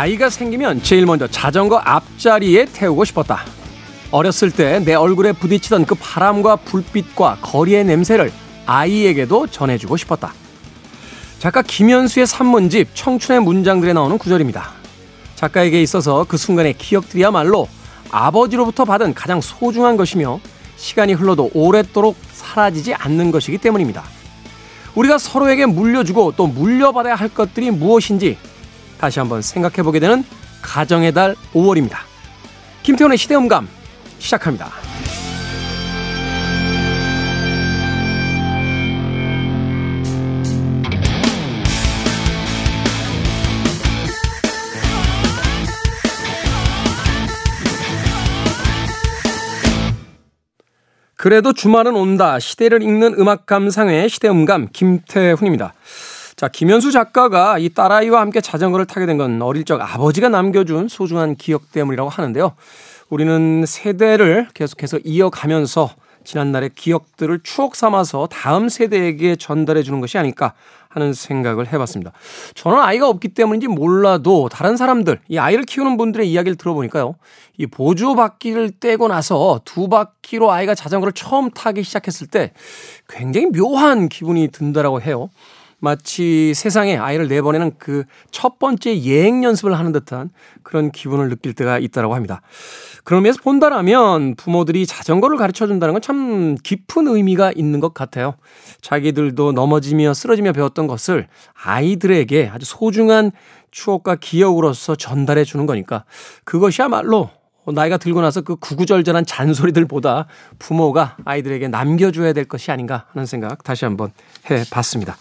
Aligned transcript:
아이가 0.00 0.30
생기면 0.30 0.82
제일 0.82 1.04
먼저 1.04 1.26
자전거 1.26 1.76
앞자리에 1.76 2.64
태우고 2.72 3.04
싶었다. 3.04 3.44
어렸을 4.10 4.50
때 4.50 4.80
내 4.80 4.94
얼굴에 4.94 5.32
부딪히던 5.32 5.84
그 5.84 5.94
바람과 5.94 6.56
불빛과 6.56 7.36
거리의 7.42 7.84
냄새를 7.84 8.32
아이에게도 8.64 9.48
전해주고 9.48 9.98
싶었다. 9.98 10.32
작가 11.38 11.60
김현수의 11.60 12.26
산문집 12.26 12.88
청춘의 12.94 13.42
문장들에 13.42 13.92
나오는 13.92 14.16
구절입니다. 14.16 14.70
작가에게 15.36 15.82
있어서 15.82 16.24
그 16.26 16.38
순간의 16.38 16.78
기억들이야말로 16.78 17.68
아버지로부터 18.10 18.86
받은 18.86 19.12
가장 19.12 19.42
소중한 19.42 19.98
것이며 19.98 20.40
시간이 20.78 21.12
흘러도 21.12 21.50
오랫도록 21.52 22.16
사라지지 22.32 22.94
않는 22.94 23.32
것이기 23.32 23.58
때문입니다. 23.58 24.02
우리가 24.94 25.18
서로에게 25.18 25.66
물려주고 25.66 26.32
또 26.38 26.46
물려받아야 26.46 27.16
할 27.16 27.28
것들이 27.28 27.70
무엇인지 27.70 28.38
다시 29.00 29.18
한번 29.18 29.40
생각해 29.40 29.82
보게 29.82 29.98
되는 29.98 30.22
가정의 30.60 31.12
달 31.14 31.34
5월입니다. 31.54 31.96
김태훈의 32.82 33.16
시대음감 33.16 33.66
시작합니다. 34.18 34.70
그래도 51.16 51.52
주말은 51.52 51.96
온다. 51.96 52.38
시대를 52.38 52.82
읽는 52.82 53.14
음악 53.18 53.46
감상회 53.46 54.08
시대음감 54.08 54.68
김태훈입니다. 54.72 55.74
자, 56.40 56.48
김현수 56.48 56.90
작가가 56.90 57.58
이 57.58 57.68
딸아이와 57.68 58.18
함께 58.18 58.40
자전거를 58.40 58.86
타게 58.86 59.04
된 59.04 59.18
건 59.18 59.42
어릴 59.42 59.66
적 59.66 59.78
아버지가 59.78 60.30
남겨준 60.30 60.88
소중한 60.88 61.36
기억 61.36 61.70
때문이라고 61.70 62.08
하는데요. 62.08 62.52
우리는 63.10 63.66
세대를 63.66 64.48
계속해서 64.54 65.00
이어가면서 65.04 65.90
지난날의 66.24 66.70
기억들을 66.74 67.40
추억 67.42 67.76
삼아서 67.76 68.26
다음 68.28 68.70
세대에게 68.70 69.36
전달해 69.36 69.82
주는 69.82 70.00
것이 70.00 70.16
아닐까 70.16 70.54
하는 70.88 71.12
생각을 71.12 71.70
해봤습니다. 71.74 72.12
저는 72.54 72.78
아이가 72.78 73.06
없기 73.10 73.28
때문인지 73.28 73.68
몰라도 73.68 74.48
다른 74.48 74.78
사람들, 74.78 75.20
이 75.28 75.36
아이를 75.36 75.64
키우는 75.64 75.98
분들의 75.98 76.26
이야기를 76.26 76.56
들어보니까요. 76.56 77.16
이 77.58 77.66
보조 77.66 78.14
바퀴를 78.14 78.70
떼고 78.80 79.08
나서 79.08 79.60
두 79.66 79.90
바퀴로 79.90 80.50
아이가 80.50 80.74
자전거를 80.74 81.12
처음 81.12 81.50
타기 81.50 81.82
시작했을 81.82 82.28
때 82.28 82.52
굉장히 83.10 83.48
묘한 83.48 84.08
기분이 84.08 84.48
든다라고 84.48 85.02
해요. 85.02 85.28
마치 85.80 86.52
세상에 86.54 86.96
아이를 86.96 87.28
내보내는 87.28 87.72
그 87.78 88.04
첫 88.30 88.58
번째 88.58 89.00
예행 89.02 89.44
연습을 89.44 89.78
하는 89.78 89.92
듯한 89.92 90.30
그런 90.62 90.90
기분을 90.90 91.28
느낄 91.28 91.52
때가 91.52 91.78
있다라고 91.78 92.14
합니다. 92.14 92.40
그런 93.04 93.22
면에서 93.22 93.40
본다라면 93.42 94.34
부모들이 94.36 94.86
자전거를 94.86 95.36
가르쳐 95.36 95.66
준다는 95.66 95.92
건 95.94 96.00
참 96.00 96.56
깊은 96.62 97.06
의미가 97.08 97.52
있는 97.54 97.80
것 97.80 97.92
같아요. 97.92 98.34
자기들도 98.80 99.52
넘어지며 99.52 100.14
쓰러지며 100.14 100.52
배웠던 100.52 100.86
것을 100.86 101.28
아이들에게 101.62 102.50
아주 102.52 102.64
소중한 102.66 103.30
추억과 103.70 104.16
기억으로서 104.16 104.96
전달해 104.96 105.44
주는 105.44 105.66
거니까 105.66 106.04
그것이야말로 106.44 107.30
나이가 107.72 107.96
들고 107.96 108.20
나서 108.20 108.40
그 108.40 108.56
구구절절한 108.56 109.26
잔소리들보다 109.26 110.26
부모가 110.58 111.16
아이들에게 111.24 111.68
남겨줘야 111.68 112.32
될 112.32 112.44
것이 112.44 112.70
아닌가 112.70 113.06
하는 113.12 113.26
생각 113.26 113.62
다시 113.64 113.84
한번 113.84 114.10
해 114.50 114.64
봤습니다. 114.70 115.16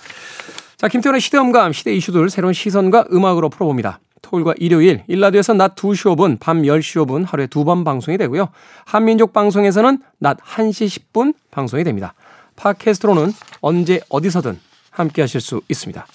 자, 0.78 0.88
김태훈의 0.88 1.20
시대음감, 1.22 1.74
시대 1.74 1.94
이슈들 1.94 2.30
새로운 2.30 2.54
시선과 2.54 3.06
음악으로 3.12 3.50
풀어봅니다. 3.50 4.00
토요일과 4.22 4.54
일요일, 4.58 5.04
일라디오에서 5.08 5.54
낮 5.54 5.76
2시 5.76 6.16
5분, 6.16 6.40
밤 6.40 6.62
10시 6.62 7.06
5분 7.06 7.26
하루에 7.26 7.48
두 7.48 7.64
번 7.64 7.84
방송이 7.84 8.18
되고요. 8.18 8.50
한민족 8.86 9.34
방송에서는 9.34 10.00
낮 10.20 10.38
1시 10.38 11.12
10분 11.14 11.34
방송이 11.52 11.84
됩니다. 11.84 12.14
팟캐스트로는 12.56 13.34
언제 13.62 14.00
어디서든 14.10 14.60
함께 14.92 15.22
하실 15.22 15.40
수 15.42 15.62
있습니다. 15.70 16.06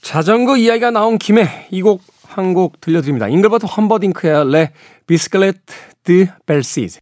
자전거 0.00 0.56
이야기가 0.56 0.90
나온 0.90 1.18
김에 1.18 1.68
이 1.70 1.82
곡 1.82 2.02
한 2.34 2.54
곡 2.54 2.80
들려드립니다. 2.80 3.28
잉글버트 3.28 3.66
험버딩크의 3.66 4.50
레 4.50 4.72
비스클레트 5.06 5.60
드 6.04 6.26
벨시즈. 6.46 7.00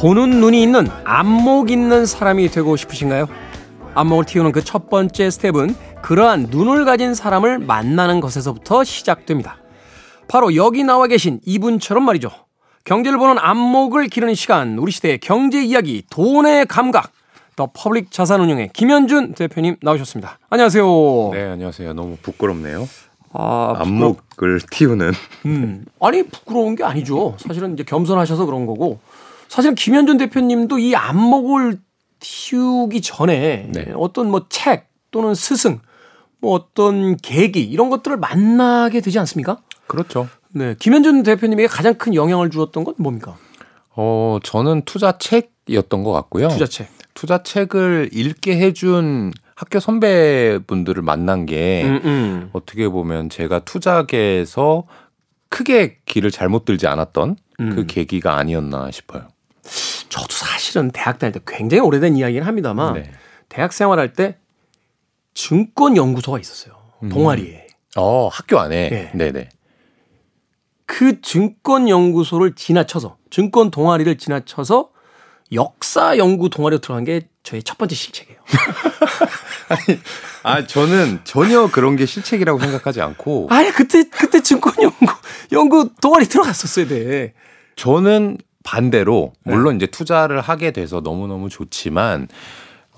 보는 0.00 0.40
눈이 0.40 0.62
있는 0.62 0.86
안목 1.04 1.70
있는 1.70 2.06
사람이 2.06 2.48
되고 2.50 2.76
싶으신가요? 2.76 3.26
안목을 3.94 4.24
틔우는 4.26 4.52
그 4.52 4.62
첫 4.62 4.88
번째 4.90 5.28
스텝은 5.30 5.74
그러한 6.02 6.48
눈을 6.50 6.84
가진 6.84 7.14
사람을 7.14 7.58
만나는 7.58 8.20
것에서부터 8.20 8.84
시작됩니다. 8.84 9.56
바로 10.28 10.54
여기 10.54 10.84
나와 10.84 11.06
계신 11.08 11.40
이분처럼 11.44 12.04
말이죠. 12.04 12.30
경제를 12.84 13.18
보는 13.18 13.38
안목을 13.38 14.08
기르는 14.08 14.34
시간, 14.34 14.78
우리 14.78 14.92
시대의 14.92 15.18
경제 15.18 15.62
이야기, 15.62 16.02
돈의 16.10 16.66
감각, 16.66 17.12
더 17.56 17.70
퍼블릭 17.74 18.10
자산운용의 18.10 18.70
김현준 18.72 19.34
대표님 19.34 19.76
나오셨습니다. 19.82 20.38
안녕하세요. 20.48 21.30
네, 21.32 21.44
안녕하세요. 21.50 21.92
너무 21.92 22.16
부끄럽네요. 22.22 22.88
아, 23.32 23.74
안목을 23.78 24.60
틔우는. 24.70 25.12
음, 25.46 25.84
아니 26.00 26.22
부끄러운 26.22 26.76
게 26.76 26.84
아니죠. 26.84 27.36
사실은 27.38 27.74
이제 27.74 27.82
겸손하셔서 27.82 28.46
그런 28.46 28.64
거고. 28.66 29.00
사실은 29.48 29.74
김현준 29.74 30.18
대표님도 30.18 30.78
이 30.78 30.94
안목을 30.94 31.78
틔우기 32.20 33.00
전에 33.02 33.68
네. 33.72 33.92
어떤 33.96 34.30
뭐 34.30 34.46
책 34.48 34.88
또는 35.10 35.34
스승, 35.34 35.80
뭐 36.40 36.52
어떤 36.54 37.16
계기 37.16 37.62
이런 37.62 37.90
것들을 37.90 38.16
만나게 38.18 39.00
되지 39.00 39.18
않습니까? 39.18 39.58
그렇죠. 39.86 40.28
네, 40.58 40.74
김현준 40.76 41.22
대표님에게 41.22 41.68
가장 41.68 41.94
큰 41.94 42.14
영향을 42.14 42.50
주었던 42.50 42.82
건 42.82 42.94
뭡니까? 42.98 43.36
어, 43.94 44.38
저는 44.42 44.82
투자 44.84 45.16
책이었던 45.18 46.02
것 46.02 46.10
같고요. 46.12 46.48
투자 46.48 46.66
책. 46.66 46.88
투자 47.14 47.42
책을 47.42 48.10
읽게 48.12 48.58
해준 48.58 49.32
학교 49.54 49.78
선배분들을 49.80 51.02
만난 51.02 51.46
게 51.46 51.84
음, 51.84 52.00
음. 52.04 52.50
어떻게 52.52 52.88
보면 52.88 53.28
제가 53.30 53.60
투자계에서 53.60 54.84
크게 55.48 55.98
길을 56.06 56.30
잘못 56.32 56.64
들지 56.64 56.86
않았던 56.86 57.36
그 57.56 57.62
음. 57.62 57.70
그 57.74 57.86
계기가 57.86 58.36
아니었나 58.36 58.90
싶어요. 58.90 59.28
저도 60.08 60.28
사실은 60.30 60.90
대학 60.90 61.18
다닐 61.18 61.32
때 61.32 61.40
굉장히 61.46 61.80
오래된 61.80 62.16
이야기는 62.16 62.46
합니다만 62.46 62.94
네. 62.94 63.10
대학 63.48 63.72
생활할 63.72 64.12
때 64.12 64.36
증권 65.34 65.96
연구소가 65.96 66.38
있었어요. 66.38 66.74
음. 67.02 67.08
동아리에. 67.08 67.66
어, 67.96 68.28
학교 68.28 68.58
안에. 68.58 68.90
네. 68.90 69.10
네네. 69.14 69.48
그 70.88 71.20
증권 71.20 71.86
연구소를 71.86 72.54
지나쳐서 72.54 73.18
증권 73.30 73.70
동아리를 73.70 74.16
지나쳐서 74.16 74.88
역사 75.52 76.16
연구 76.16 76.48
동아리로 76.48 76.80
들어간 76.80 77.04
게 77.04 77.28
저의 77.42 77.62
첫 77.62 77.76
번째 77.76 77.94
실책이에요. 77.94 78.38
아니, 79.68 80.00
아 80.42 80.66
저는 80.66 81.20
전혀 81.24 81.68
그런 81.70 81.96
게 81.96 82.06
실책이라고 82.06 82.58
생각하지 82.58 83.02
않고. 83.02 83.48
아니 83.52 83.70
그때 83.70 84.02
그때 84.08 84.42
증권 84.42 84.72
연구 84.82 85.06
연구 85.52 85.90
동아리 86.00 86.24
들어갔었어야 86.24 86.88
돼. 86.88 87.34
저는 87.76 88.38
반대로 88.64 89.34
네. 89.44 89.52
물론 89.52 89.76
이제 89.76 89.86
투자를 89.86 90.40
하게 90.40 90.70
돼서 90.70 91.02
너무 91.02 91.26
너무 91.26 91.50
좋지만 91.50 92.28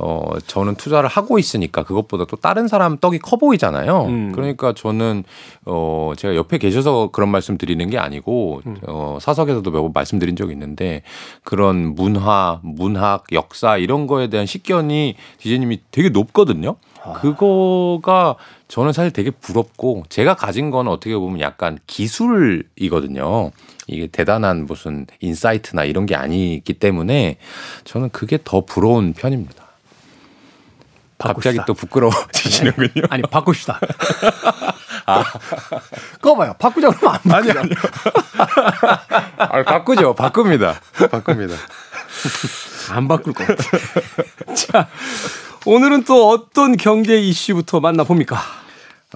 어, 0.00 0.38
저는 0.47 0.76
투자를 0.76 1.08
하고 1.08 1.38
있으니까 1.38 1.82
그것보다 1.82 2.25
또 2.25 2.37
다른 2.37 2.69
사람 2.69 2.97
떡이 2.99 3.19
커 3.19 3.37
보이잖아요. 3.37 4.05
음. 4.05 4.32
그러니까 4.32 4.73
저는 4.73 5.25
어, 5.67 6.12
제가 6.17 6.37
옆에 6.37 6.58
계셔서 6.58 7.11
그런 7.12 7.29
말씀 7.29 7.58
드리는 7.58 7.88
게 7.91 7.99
아니고 7.99 8.62
음. 8.67 8.76
어, 8.87 9.19
사석에서도 9.20 9.70
몇 9.70 9.81
번 9.82 9.93
말씀드린 9.94 10.37
적이 10.37 10.52
있는데 10.52 11.02
그런 11.43 11.94
문화, 11.94 12.61
문학, 12.62 13.25
역사 13.32 13.76
이런 13.76 14.06
거에 14.06 14.29
대한 14.29 14.47
식견이 14.47 15.17
DJ님이 15.38 15.81
되게 15.91 16.08
높거든요. 16.08 16.76
아. 17.03 17.14
그거가 17.14 18.37
저는 18.69 18.93
사실 18.93 19.11
되게 19.11 19.31
부럽고 19.31 20.05
제가 20.08 20.35
가진 20.35 20.70
거는 20.70 20.93
어떻게 20.93 21.17
보면 21.17 21.41
약간 21.41 21.79
기술이거든요. 21.87 23.50
이게 23.87 24.06
대단한 24.06 24.67
무슨 24.67 25.06
insight나 25.21 25.85
이런 25.85 26.06
게 26.06 26.14
아니기 26.14 26.75
때문에 26.75 27.38
저는 27.85 28.11
그게 28.11 28.38
더 28.44 28.61
부러운 28.64 29.12
편입니다. 29.12 29.69
갑자기 31.20 31.58
또 31.67 31.75
부끄러워지시는군요. 31.75 32.88
네. 32.94 33.02
아니, 33.11 33.22
바꿉시다. 33.22 33.78
아. 35.06 35.25
꺼봐요. 36.20 36.55
바꾸자 36.58 36.90
그러면 36.90 37.19
안 37.22 37.31
바꾸죠. 37.31 37.50
아니, 37.50 37.58
아니요. 37.58 37.75
아니, 39.38 39.64
바꾸죠. 39.64 40.14
바꿉니다. 40.14 40.81
바꿉니다. 41.11 41.55
안 42.90 43.08
바꿀 43.08 43.32
것 43.32 43.46
같아. 43.46 43.62
자, 44.55 44.88
오늘은 45.67 46.05
또 46.05 46.31
어떤 46.31 46.76
경제 46.76 47.19
이슈부터 47.19 47.81
만나봅니까? 47.81 48.37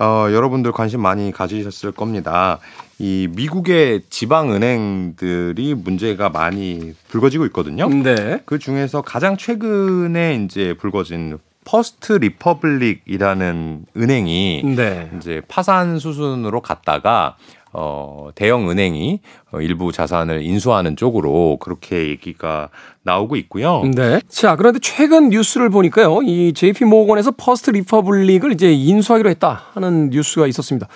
어, 0.01 0.27
여러분들 0.31 0.73
관심 0.73 1.01
많이 1.03 1.31
가지셨을 1.33 1.93
겁니다. 1.93 2.59
이 2.99 3.29
미국의 3.31 4.03
지방 4.11 4.53
은행들이 4.53 5.75
문제가 5.75 6.29
많이 6.29 6.95
불거지고 7.09 7.47
있거든요. 7.47 7.89
네. 7.89 8.41
그 8.45 8.59
중에서 8.59 9.03
가장 9.03 9.37
최근에 9.37 10.45
이제 10.45 10.75
불거진 10.79 11.39
퍼스트 11.65 12.13
리퍼블릭이라는 12.13 13.87
은행이 13.97 14.63
네. 14.77 15.11
이제 15.17 15.43
파산 15.49 15.99
수순으로 15.99 16.61
갔다가 16.61 17.37
어, 17.77 18.29
대형 18.37 18.71
은행이 18.71 19.19
어, 19.51 19.61
일부 19.61 19.91
자산을 19.91 20.43
인수하는 20.43 20.95
쪽으로 20.95 21.57
그렇게 21.59 22.09
얘기가 22.09 22.69
나오고 23.03 23.35
있고요. 23.37 23.83
네. 23.97 24.21
자, 24.29 24.55
그런데 24.55 24.79
최근 24.81 25.29
뉴스를 25.31 25.71
보니까요. 25.71 26.23
이 26.23 26.53
JP 26.53 26.85
모건에서 26.85 27.33
퍼스트 27.33 27.73
리퍼블릭을 27.73 28.53
이제 28.53 28.73
인수하기로 28.73 29.29
했다 29.29 29.63
하는 29.73 30.11
뉴스가 30.11 30.47
있었습니다. 30.47 30.87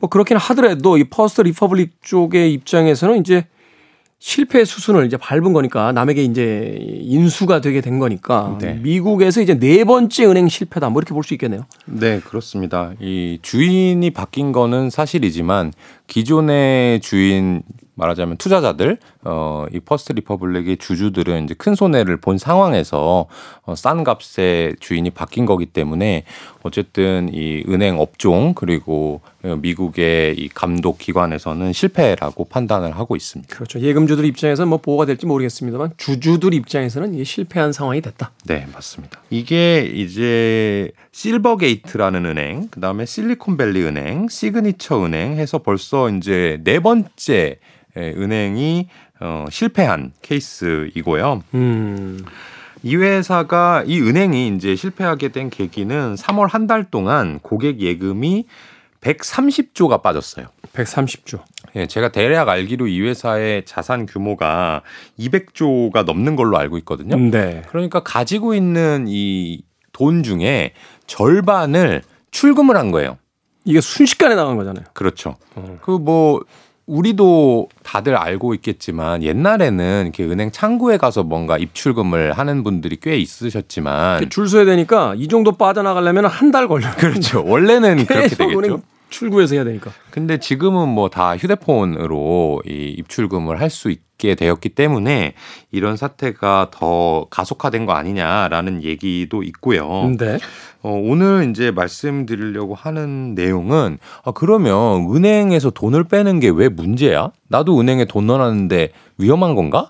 뭐 0.00 0.08
그렇긴 0.08 0.38
하더라도 0.38 0.96
이 0.96 1.04
퍼스트 1.04 1.42
리퍼블릭 1.42 2.02
쪽의 2.02 2.54
입장에서는 2.54 3.20
이제 3.20 3.44
실패 4.24 4.64
수순을 4.64 5.04
이제 5.04 5.16
밟은 5.16 5.52
거니까 5.52 5.90
남에게 5.90 6.22
이제 6.22 6.78
인수가 6.80 7.60
되게 7.60 7.80
된 7.80 7.98
거니까 7.98 8.56
네. 8.60 8.74
미국에서 8.74 9.40
이제 9.42 9.58
네 9.58 9.82
번째 9.82 10.26
은행 10.26 10.48
실패다 10.48 10.90
뭐 10.90 11.00
이렇게 11.00 11.12
볼 11.12 11.24
수 11.24 11.34
있겠네요. 11.34 11.66
네, 11.86 12.20
그렇습니다. 12.20 12.92
이 13.00 13.40
주인이 13.42 14.08
바뀐 14.10 14.52
거는 14.52 14.90
사실이지만 14.90 15.72
기존의 16.06 17.00
주인 17.00 17.62
말하자면 17.94 18.36
투자자들 18.38 18.98
어 19.24 19.52
이 19.72 19.80
퍼스트 19.80 20.12
리퍼블릭의 20.12 20.76
주주들은 20.78 21.44
이제 21.44 21.54
큰 21.54 21.74
손해를 21.74 22.16
본 22.18 22.38
상황에서 22.38 23.26
어, 23.64 23.74
싼 23.74 24.04
값에 24.04 24.74
주인이 24.80 25.08
바뀐 25.10 25.46
거기 25.46 25.66
때문에 25.66 26.24
어쨌든 26.62 27.30
이 27.32 27.64
은행 27.68 27.98
업종 27.98 28.54
그리고 28.54 29.20
어, 29.44 29.56
미국의 29.60 30.36
이 30.36 30.48
감독 30.48 30.98
기관에서는 30.98 31.72
실패라고 31.72 32.44
판단을 32.46 32.96
하고 32.96 33.16
있습니다. 33.16 33.54
그렇죠. 33.54 33.80
예금주들 33.80 34.24
입장에서는 34.24 34.68
뭐 34.68 34.78
보호가 34.78 35.06
될지 35.06 35.26
모르겠습니다만 35.26 35.92
주주들 35.96 36.54
입장에서는 36.54 37.14
이게 37.14 37.24
실패한 37.24 37.72
상황이 37.72 38.00
됐다. 38.00 38.32
네, 38.44 38.66
맞습니다. 38.72 39.20
이게 39.30 39.90
이제 39.94 40.90
실버게이트라는 41.12 42.24
은행, 42.26 42.68
그 42.70 42.80
다음에 42.80 43.04
실리콘밸리 43.04 43.82
은행, 43.82 44.28
시그니처 44.28 45.04
은행 45.04 45.34
해서 45.34 45.58
벌써 45.58 46.08
이제 46.08 46.58
네 46.64 46.80
번째 46.80 47.58
예, 47.96 48.00
은행이 48.16 48.88
어, 49.20 49.44
실패한 49.50 50.12
케이스이고요. 50.22 51.42
음. 51.54 52.24
이 52.82 52.96
회사가 52.96 53.84
이 53.86 54.00
은행이 54.00 54.48
이제 54.56 54.74
실패하게 54.74 55.28
된 55.28 55.50
계기는 55.50 56.14
3월 56.16 56.48
한 56.50 56.66
달 56.66 56.84
동안 56.90 57.38
고객 57.40 57.80
예금이 57.80 58.46
130조가 59.02 60.02
빠졌어요. 60.02 60.46
130조. 60.72 61.42
예, 61.76 61.86
제가 61.86 62.10
대략 62.10 62.48
알기로 62.48 62.86
이 62.86 63.02
회사의 63.02 63.64
자산 63.66 64.06
규모가 64.06 64.82
200조가 65.18 66.04
넘는 66.04 66.34
걸로 66.36 66.56
알고 66.58 66.78
있거든요. 66.78 67.16
네. 67.16 67.62
그러니까 67.68 68.02
가지고 68.02 68.54
있는 68.54 69.04
이 69.08 69.62
돈 69.92 70.22
중에 70.22 70.72
절반을 71.12 72.02
출금을 72.30 72.76
한 72.76 72.90
거예요. 72.90 73.18
이게 73.64 73.80
순식간에 73.80 74.34
나간 74.34 74.56
거잖아요. 74.56 74.86
그렇죠. 74.94 75.36
어. 75.54 75.78
그뭐 75.82 76.40
우리도 76.86 77.68
다들 77.84 78.16
알고 78.16 78.54
있겠지만 78.54 79.22
옛날에는 79.22 80.02
이렇게 80.06 80.24
은행 80.24 80.50
창구에 80.50 80.96
가서 80.96 81.22
뭔가 81.22 81.56
입출금을 81.58 82.32
하는 82.32 82.64
분들이 82.64 82.98
꽤 83.00 83.16
있으셨지만 83.18 84.30
줄 84.30 84.48
서야 84.48 84.64
되니까 84.64 85.14
이 85.16 85.28
정도 85.28 85.52
빠져나가려면 85.52 86.26
한 86.26 86.50
달 86.50 86.66
걸려요. 86.68 86.92
그렇죠. 86.98 87.44
원래는 87.46 88.04
그렇게 88.06 88.28
되겠죠. 88.34 88.58
은행 88.58 88.82
출구에서 89.12 89.54
해야 89.54 89.62
되니까. 89.64 89.92
근데 90.10 90.38
지금은 90.38 90.88
뭐 90.88 91.08
다 91.08 91.36
휴대폰으로 91.36 92.62
이 92.66 92.94
입출금을 92.98 93.60
할 93.60 93.70
수 93.70 93.90
있게 93.90 94.34
되었기 94.34 94.70
때문에 94.70 95.34
이런 95.70 95.96
사태가 95.96 96.68
더 96.72 97.26
가속화된 97.30 97.86
거 97.86 97.92
아니냐라는 97.92 98.82
얘기도 98.84 99.42
있고요. 99.42 100.12
네. 100.18 100.38
어, 100.82 100.90
오늘 100.90 101.48
이제 101.50 101.70
말씀드리려고 101.70 102.74
하는 102.74 103.34
내용은 103.34 103.98
아, 104.24 104.30
그러면 104.32 105.08
은행에서 105.14 105.70
돈을 105.70 106.04
빼는 106.04 106.40
게 106.40 106.50
왜 106.50 106.68
문제야? 106.68 107.30
나도 107.48 107.80
은행에 107.80 108.04
돈 108.06 108.26
넣어놨는데 108.26 108.90
위험한 109.18 109.54
건가? 109.54 109.88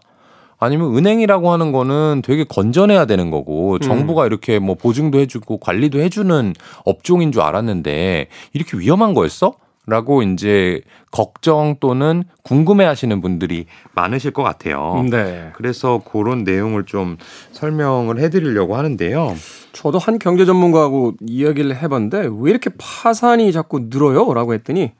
아니면 0.62 0.97
은행이라고 0.97 1.50
하는 1.53 1.73
거는 1.73 2.23
되게 2.25 2.44
건전해야 2.44 3.05
되는 3.06 3.31
거고 3.31 3.79
정부가 3.81 4.26
이렇게 4.26 4.59
뭐 4.59 4.75
보증도 4.76 5.19
해주고 5.19 5.59
관리도 5.59 6.00
해주는 6.00 6.55
업종인 6.85 7.32
줄 7.32 7.43
알았는데 7.43 8.29
이렇게 8.53 8.79
위험한 8.79 9.14
거였어? 9.14 9.55
라고 9.85 10.23
이제 10.23 10.81
걱정 11.11 11.75
또는 11.81 12.23
궁금해 12.44 12.85
하시는 12.85 13.20
분들이 13.20 13.67
많으실 13.97 14.31
것 14.31 14.44
같아요. 14.44 15.05
네. 15.11 15.50
그래서 15.55 16.00
그런 16.09 16.44
내용을 16.44 16.85
좀 16.87 17.17
설명을 17.50 18.20
해 18.20 18.31
드리려고 18.31 18.76
하는데요. 18.76 19.35
저도 19.73 19.99
한 19.99 20.20
경제 20.20 20.44
전문가하고 20.44 21.15
이야기를 21.20 21.82
해 21.82 21.88
봤는데 21.88 22.29
왜 22.32 22.50
이렇게 22.53 22.70
파산이 22.79 23.50
자꾸 23.50 23.88
늘어요? 23.91 24.32
라고 24.32 24.55
했더니 24.55 24.93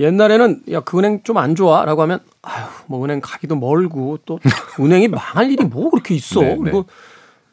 옛날에는 0.00 0.62
야, 0.72 0.80
그 0.80 0.98
은행 0.98 1.22
좀 1.22 1.36
안 1.36 1.54
좋아? 1.54 1.84
라고 1.84 2.00
하면 2.02 2.20
아휴, 2.48 2.66
뭐 2.86 3.04
은행 3.04 3.20
가기도 3.20 3.56
멀고 3.56 4.18
또 4.24 4.40
은행이 4.80 5.08
망할 5.08 5.50
일이 5.50 5.64
뭐 5.64 5.90
그렇게 5.90 6.14
있어? 6.14 6.40
네, 6.40 6.48
네. 6.54 6.56
그리고 6.58 6.86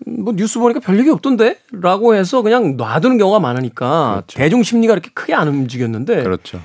뭐 0.06 0.33
뉴스 0.33 0.59
보니까 0.59 0.80
별 0.80 0.97
얘기 1.00 1.09
없던데? 1.09 1.59
라고 1.71 2.15
해서 2.15 2.42
그냥 2.42 2.77
놔두는 2.77 3.18
경우가 3.18 3.39
많으니까 3.39 4.24
그렇죠. 4.25 4.38
대중 4.38 4.63
심리가 4.63 4.94
이렇게 4.94 5.09
크게 5.13 5.33
안 5.33 5.47
움직였는데 5.47 6.24
그렇죠. 6.24 6.62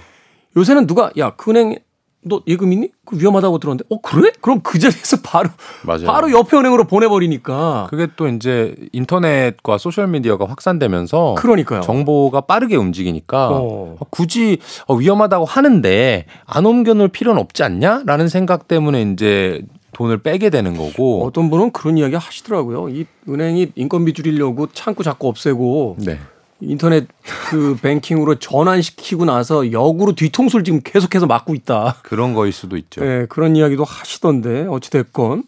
요새는 0.57 0.87
누가 0.87 1.11
야, 1.19 1.35
그 1.37 1.51
은행 1.51 1.77
너 2.23 2.43
예금 2.47 2.73
있니? 2.73 2.91
그 3.07 3.19
위험하다고 3.19 3.59
들었는데 3.59 3.85
어 3.89 4.01
그래? 4.03 4.31
그럼 4.43 4.61
그 4.63 4.79
자리에서 4.79 5.19
바로 5.23 5.49
맞아요. 5.85 6.05
바로 6.05 6.31
옆에 6.31 6.57
은행으로 6.57 6.85
보내버리니까 6.85 7.87
그게 7.89 8.09
또 8.17 8.29
이제 8.29 8.75
인터넷과 8.93 9.79
소셜 9.79 10.07
미디어가 10.09 10.45
확산되면서 10.47 11.37
그러니까요. 11.39 11.81
정보가 11.81 12.43
빠르게 12.43 12.77
움직이니까 12.77 13.49
어. 13.53 13.97
굳이 14.11 14.59
어, 14.87 14.95
위험하다고 14.95 15.47
하는데 15.47 16.27
안 16.45 16.67
옮겨놓을 16.67 17.09
필요는 17.09 17.41
없지 17.41 17.63
않냐?라는 17.63 18.29
생각 18.29 18.69
때문에 18.69 19.03
이제 19.03 19.63
돈을 19.93 20.19
빼게 20.23 20.51
되는 20.51 20.77
거고. 20.77 21.25
어떤 21.25 21.51
분은 21.51 21.73
그런 21.73 21.99
이야기 21.99 22.15
하시더라고요. 22.17 22.91
이 22.91 23.07
은행이 23.29 23.73
인건비 23.75 24.13
줄이려고 24.13 24.69
창구 24.73 25.03
자꾸 25.05 25.29
없애고 25.29 25.97
네. 26.01 26.19
인터넷 26.63 27.07
그 27.49 27.77
뱅킹으로 27.81 28.37
전환시키고 28.37 29.25
나서 29.25 29.73
역으로 29.73 30.13
뒤통수를 30.15 30.65
지금 30.65 30.81
계속해서 30.83 31.27
맞고 31.27 31.55
있다. 31.55 31.97
그런 32.03 32.35
거일 32.35 32.53
수도 32.53 32.77
있죠. 32.77 33.03
네, 33.03 33.27
그런 33.29 33.57
이야기도 33.57 33.85
하시던데 33.85 34.67
어찌됐건 34.69 35.45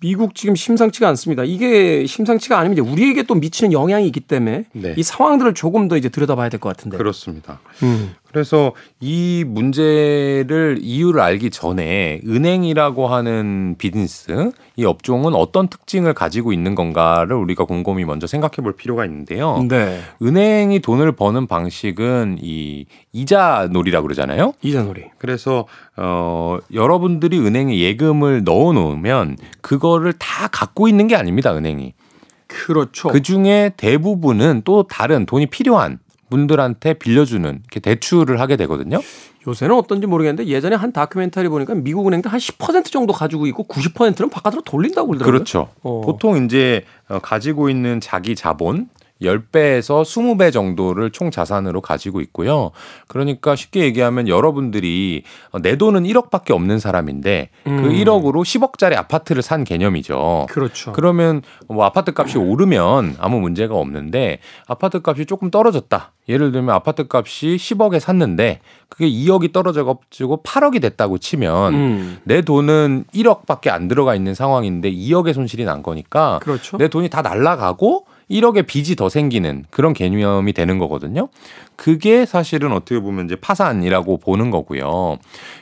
미국 0.00 0.34
지금 0.34 0.54
심상치가 0.54 1.08
않습니다. 1.08 1.44
이게 1.44 2.06
심상치가 2.06 2.58
아니면 2.58 2.78
이제 2.78 2.82
우리에게 2.82 3.22
또 3.24 3.34
미치는 3.34 3.72
영향이 3.72 4.06
있기 4.06 4.20
때문에 4.20 4.66
네. 4.72 4.94
이 4.96 5.02
상황들을 5.02 5.54
조금 5.54 5.88
더 5.88 5.96
이제 5.96 6.08
들여다봐야 6.08 6.48
될 6.50 6.60
것 6.60 6.68
같은데. 6.68 6.96
그렇습니다. 6.98 7.60
음. 7.82 8.14
그래서 8.34 8.72
이 8.98 9.44
문제를 9.46 10.78
이유를 10.80 11.20
알기 11.20 11.50
전에 11.50 12.20
은행이라고 12.26 13.06
하는 13.06 13.76
비즈니스 13.78 14.50
이 14.74 14.84
업종은 14.84 15.34
어떤 15.34 15.68
특징을 15.68 16.14
가지고 16.14 16.52
있는 16.52 16.74
건가를 16.74 17.36
우리가 17.36 17.64
곰곰이 17.64 18.04
먼저 18.04 18.26
생각해 18.26 18.56
볼 18.56 18.74
필요가 18.74 19.04
있는데요. 19.04 19.64
네. 19.68 20.00
은행이 20.20 20.80
돈을 20.80 21.12
버는 21.12 21.46
방식은 21.46 22.38
이 22.42 22.86
이자 23.12 23.68
놀이라고 23.70 24.02
그러잖아요. 24.02 24.54
이자 24.62 24.82
놀이. 24.82 25.04
그래서 25.18 25.68
어 25.96 26.58
여러분들이 26.72 27.38
은행에 27.38 27.78
예금을 27.78 28.42
넣어 28.42 28.72
놓으면 28.72 29.36
그거를 29.60 30.12
다 30.14 30.48
갖고 30.48 30.88
있는 30.88 31.06
게 31.06 31.14
아닙니다, 31.14 31.56
은행이. 31.56 31.94
그렇죠. 32.48 33.10
그 33.10 33.22
중에 33.22 33.70
대부분은 33.76 34.62
또 34.64 34.82
다른 34.88 35.24
돈이 35.24 35.46
필요한 35.46 36.00
분들한테 36.34 36.94
빌려주는 36.94 37.48
이렇게 37.48 37.80
대출을 37.80 38.40
하게 38.40 38.56
되거든요. 38.56 39.00
요새는 39.46 39.76
어떤지 39.76 40.06
모르겠는데 40.06 40.50
예전에 40.50 40.74
한 40.74 40.90
다큐멘터리 40.90 41.48
보니까 41.48 41.74
미국 41.74 42.08
은행들 42.08 42.30
한10% 42.30 42.86
정도 42.86 43.12
가지고 43.12 43.46
있고 43.46 43.64
90%는 43.68 44.30
바깥으로 44.30 44.62
돌린다고 44.62 45.08
그러더라고요. 45.08 45.32
그렇죠. 45.32 45.68
어. 45.82 46.00
보통 46.00 46.44
이제 46.44 46.84
어, 47.08 47.18
가지고 47.20 47.68
있는 47.68 48.00
자기 48.00 48.34
자본 48.34 48.88
10배에서 49.24 50.02
20배 50.02 50.52
정도를 50.52 51.10
총 51.10 51.30
자산으로 51.30 51.80
가지고 51.80 52.20
있고요. 52.20 52.70
그러니까 53.08 53.56
쉽게 53.56 53.80
얘기하면 53.80 54.28
여러분들이 54.28 55.22
어, 55.50 55.58
내 55.60 55.76
돈은 55.76 56.04
1억밖에 56.04 56.52
없는 56.52 56.78
사람인데 56.78 57.50
그 57.64 57.70
음. 57.70 57.90
1억으로 57.90 58.42
10억짜리 58.42 58.96
아파트를 58.96 59.42
산 59.42 59.64
개념이죠. 59.64 60.46
그렇죠. 60.50 60.92
그러면 60.92 61.42
뭐 61.68 61.84
아파트 61.84 62.12
값이 62.16 62.38
오르면 62.38 63.16
아무 63.18 63.40
문제가 63.40 63.74
없는데 63.74 64.38
아파트 64.66 65.00
값이 65.04 65.26
조금 65.26 65.50
떨어졌다. 65.50 66.12
예를 66.28 66.52
들면 66.52 66.74
아파트 66.74 67.06
값이 67.10 67.56
10억에 67.56 68.00
샀는데 68.00 68.60
그게 68.88 69.08
2억이 69.08 69.52
떨어져 69.52 69.84
가지고 69.84 70.42
8억이 70.42 70.80
됐다고 70.80 71.18
치면 71.18 71.74
음. 71.74 72.18
내 72.24 72.42
돈은 72.42 73.04
1억밖에 73.14 73.68
안 73.68 73.88
들어가 73.88 74.14
있는 74.14 74.34
상황인데 74.34 74.90
2억의 74.90 75.34
손실이 75.34 75.64
난 75.64 75.82
거니까 75.82 76.38
그렇죠. 76.42 76.76
내 76.78 76.88
돈이 76.88 77.10
다 77.10 77.22
날라가고 77.22 78.06
1억의 78.30 78.66
빚이 78.66 78.96
더 78.96 79.08
생기는 79.08 79.64
그런 79.70 79.92
개념이 79.92 80.52
되는 80.52 80.78
거거든요. 80.78 81.28
그게 81.76 82.24
사실은 82.26 82.72
어떻게 82.72 83.00
보면 83.00 83.26
이제 83.26 83.36
파산이라고 83.36 84.18
보는 84.18 84.50
거고요. 84.50 85.18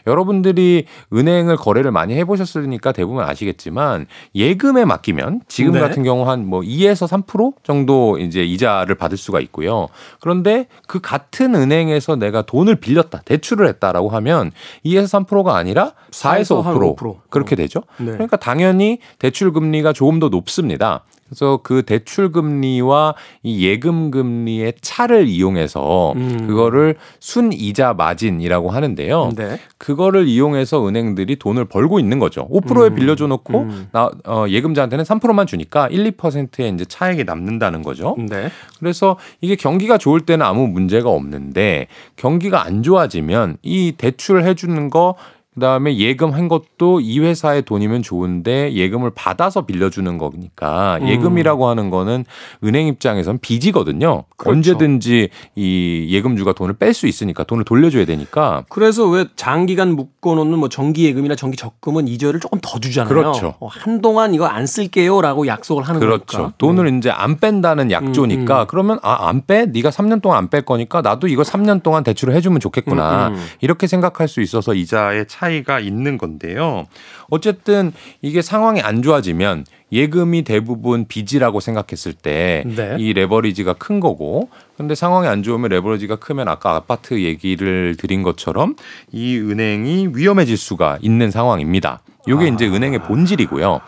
여러분들이 0.07 0.85
은행을 1.13 1.57
거래를 1.57 1.91
많이 1.91 2.15
해보셨으니까 2.15 2.93
대부분 2.93 3.25
아시겠지만 3.25 4.07
예금에 4.35 4.85
맡기면 4.85 5.41
지금 5.49 5.73
네. 5.73 5.81
같은 5.81 6.03
경우 6.03 6.29
한 6.29 6.43
뭐 6.53 6.61
2에서 6.61 7.09
3% 7.09 7.55
정도 7.63 8.19
이제 8.19 8.45
이자를 8.45 8.95
받을 8.95 9.17
수가 9.17 9.41
있고요. 9.41 9.89
그런데 10.21 10.67
그 10.87 11.01
같은 11.01 11.55
은행에서 11.55 12.17
내가 12.17 12.43
돈을 12.43 12.77
빌렸다, 12.77 13.23
대출을 13.25 13.67
했다라고 13.69 14.11
하면 14.11 14.53
2에서 14.85 15.27
3%가 15.27 15.57
아니라 15.57 15.93
4에서 16.11 16.63
5%, 16.63 16.97
5%. 16.97 17.17
그렇게 17.31 17.57
되죠. 17.57 17.83
네. 17.99 18.13
그러니까 18.13 18.37
당연히 18.37 18.99
대출 19.19 19.53
금리가 19.53 19.93
조금 19.95 20.19
더 20.21 20.29
높습니다. 20.29 21.05
그래서 21.33 21.61
그 21.63 21.83
대출 21.83 22.31
금리와 22.31 23.15
이 23.43 23.67
예금 23.67 24.11
금리의 24.11 24.75
차를 24.83 25.29
이용해서 25.29 26.02
음. 26.11 26.47
그거를 26.49 26.97
순이자 27.21 27.95
마진이라고 27.95 28.71
하는데요. 28.71 29.31
네. 29.37 29.61
그거를 29.79 30.27
이용해서 30.27 30.87
은행들이 30.87 31.37
돈을 31.37 31.67
벌고 31.67 32.01
있는 32.01 32.19
거죠. 32.19 32.49
5%에 32.49 32.89
음. 32.89 32.95
빌려줘 32.95 33.29
놓고 33.29 33.61
음. 33.61 33.89
나 33.93 34.11
어, 34.27 34.47
예금자한테는 34.49 35.05
3%만 35.05 35.47
주니까 35.47 35.87
1, 35.89 36.13
2%의 36.13 36.73
이제 36.75 36.85
차액이 36.85 37.25
남는다는 37.25 37.83
거죠. 37.83 38.17
네. 38.19 38.51
그래서 38.81 39.17
이게 39.41 39.55
경기가 39.55 39.99
좋을 39.99 40.21
때는 40.21 40.45
아무 40.45 40.67
문제가 40.67 41.09
없는데 41.11 41.87
경기가 42.17 42.65
안 42.65 42.83
좋아지면 42.83 43.59
이 43.63 43.93
대출 43.97 44.43
해 44.43 44.55
주는 44.55 44.91
거 44.91 45.15
그다음에 45.55 45.97
예금한 45.99 46.49
것도 46.49 47.01
이 47.01 47.21
회사의 47.21 47.63
돈이면 47.63 48.03
좋은데 48.03 48.73
예금을 48.73 49.11
받아서 49.15 49.67
빌려주는 49.67 50.17
거니까 50.17 50.99
음. 51.03 51.09
예금이라고 51.09 51.69
하는 51.69 51.91
거는 51.91 52.25
은행 52.65 52.87
입장에선 52.87 53.39
빚이거든요. 53.39 54.25
그렇죠. 54.37 54.57
언제든지 54.57 55.29
이 55.57 56.07
예금주가 56.11 56.53
돈을 56.55 56.75
뺄 56.75 56.95
수 56.95 57.07
있으니까 57.07 57.45
돈을 57.45 57.65
돌려줘야 57.65 58.05
되니까. 58.07 58.65
그래서 58.69 59.07
왜 59.09 59.27
장기간 59.37 59.95
묶어놓는 59.95 60.59
뭐 60.59 60.69
정기 60.69 61.05
예금이나 61.05 61.35
정기 61.37 61.57
적금은 61.57 62.09
이자를 62.09 62.41
조금 62.41 62.59
더 62.63 62.79
주잖아요. 62.81 63.09
그렇죠. 63.09 63.55
어, 63.61 63.67
한동안 63.67 64.35
이거 64.35 64.47
안 64.47 64.67
쓸게요라고 64.67 65.47
약속을 65.47 65.83
하는 65.85 66.01
그렇죠. 66.01 66.25
거니까. 66.39 66.53
돈을 66.59 66.87
음. 66.87 66.99
이제 66.99 67.11
안 67.11 67.39
뺀다는 67.39 67.91
약조니까 67.91 68.61
음, 68.61 68.63
음. 68.63 68.67
그러면 68.69 68.99
아 69.03 69.23
안 69.23 69.47
빼? 69.47 69.67
네가 69.67 69.91
3년 69.91 70.21
동안 70.21 70.39
안 70.39 70.49
뺄 70.51 70.63
거니까 70.63 71.01
나도 71.01 71.29
이거 71.29 71.43
3년 71.43 71.83
동안 71.83 72.03
대출을 72.05 72.35
해주면 72.35 72.59
좋겠구나 72.61 73.29
음, 73.29 73.35
음. 73.35 73.47
이렇게 73.61 73.87
생각할 73.87 74.29
수 74.29 74.41
있어서 74.41 74.75
이자의 74.75 75.27
차 75.29 75.42
이가 75.51 75.81
있는 75.81 76.19
건데요. 76.19 76.87
어쨌든 77.31 77.93
이게 78.21 78.43
상황이 78.43 78.81
안 78.81 79.03
좋아지면 79.03 79.65
예금이 79.93 80.43
대부분 80.43 81.05
빚이라고 81.07 81.61
생각했을 81.61 82.13
때이 82.15 82.75
네. 82.75 83.13
레버리지가 83.13 83.75
큰 83.75 84.01
거고 84.01 84.49
근데 84.77 84.95
상황이 84.95 85.29
안 85.29 85.43
좋으면 85.43 85.69
레버리지가 85.71 86.17
크면 86.17 86.49
아까 86.49 86.75
아파트 86.77 87.21
얘기를 87.23 87.95
드린 87.99 88.23
것처럼 88.23 88.75
이 89.11 89.37
은행이 89.39 90.09
위험해질 90.15 90.57
수가 90.57 90.99
있는 91.03 91.31
상황입니다. 91.31 92.01
이게 92.27 92.45
아. 92.45 92.47
이제 92.47 92.67
은행의 92.67 93.01
본질이고요. 93.01 93.81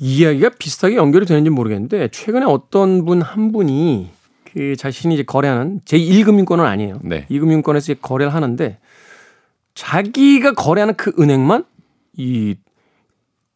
이야기가 0.00 0.50
비슷하게 0.58 0.96
연결이 0.96 1.26
되는지 1.26 1.50
모르겠는데 1.50 2.08
최근에 2.08 2.46
어떤 2.46 3.04
분 3.04 3.22
한 3.22 3.52
분이 3.52 4.10
그 4.52 4.76
자신이 4.76 5.14
이제 5.14 5.22
거래하는 5.24 5.80
제1금융권은 5.84 6.60
아니에요. 6.60 7.00
네. 7.02 7.26
2금융권에서 7.30 7.78
이제 7.78 7.94
거래를 8.00 8.32
하는데 8.32 8.78
자기가 9.74 10.52
거래하는 10.52 10.94
그 10.96 11.12
은행만 11.18 11.64
이 12.16 12.56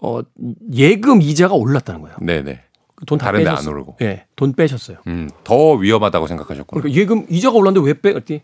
어, 0.01 0.21
예금 0.73 1.23
이자가 1.23 1.55
올랐다는 1.55 2.03
거예요. 2.03 2.17
네네. 2.21 2.61
돈 3.07 3.19
다른 3.19 3.45
데 3.45 3.49
안 3.51 3.65
오르고. 3.67 3.97
예. 4.01 4.05
네, 4.07 4.27
돈 4.35 4.53
빼셨어요. 4.53 4.99
음, 5.07 5.31
더 5.45 5.73
위험하다고 5.75 6.27
생각하셨구나. 6.27 6.83
그러니까 6.83 7.01
예금 7.01 7.27
이자가 7.29 7.57
올랐는데 7.57 7.87
왜 7.87 7.95
빼? 7.95 8.13
그랬더니 8.13 8.41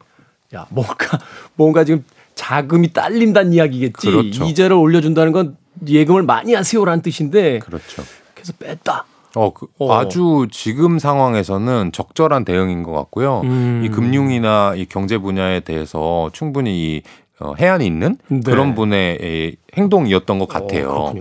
야, 0.55 0.67
뭔가 0.71 0.95
뭔가 1.57 1.85
지금 1.85 2.05
자금이 2.37 2.93
딸린다는 2.93 3.53
이야기겠지. 3.53 4.07
그렇죠. 4.07 4.45
이자를 4.45 4.77
올려 4.77 5.01
준다는 5.01 5.33
건 5.33 5.57
예금을 5.87 6.23
많이 6.23 6.55
하세요라는 6.55 7.03
뜻인데. 7.03 7.59
그렇죠. 7.61 8.03
그래서 8.35 8.53
뺐다. 8.59 9.07
어, 9.37 9.53
그, 9.53 9.67
어. 9.79 9.93
아주 9.95 10.47
지금 10.53 11.01
상황에서는 11.01 11.91
적절한 11.91 12.45
대응인 12.45 12.85
것 12.85 12.93
같고요. 12.93 13.41
음. 13.43 13.83
이 13.85 13.89
금융이나 13.89 14.75
이 14.77 14.87
경제 14.87 15.19
분야에 15.19 15.61
대해서 15.61 16.31
충분히 16.33 16.71
이 16.97 17.03
어, 17.41 17.55
해안이 17.59 17.85
있는 17.87 18.17
네. 18.29 18.41
그런 18.45 18.75
분의 18.75 19.57
행동이었던 19.77 20.39
것 20.39 20.49
같아요. 20.49 20.91
어, 20.91 21.15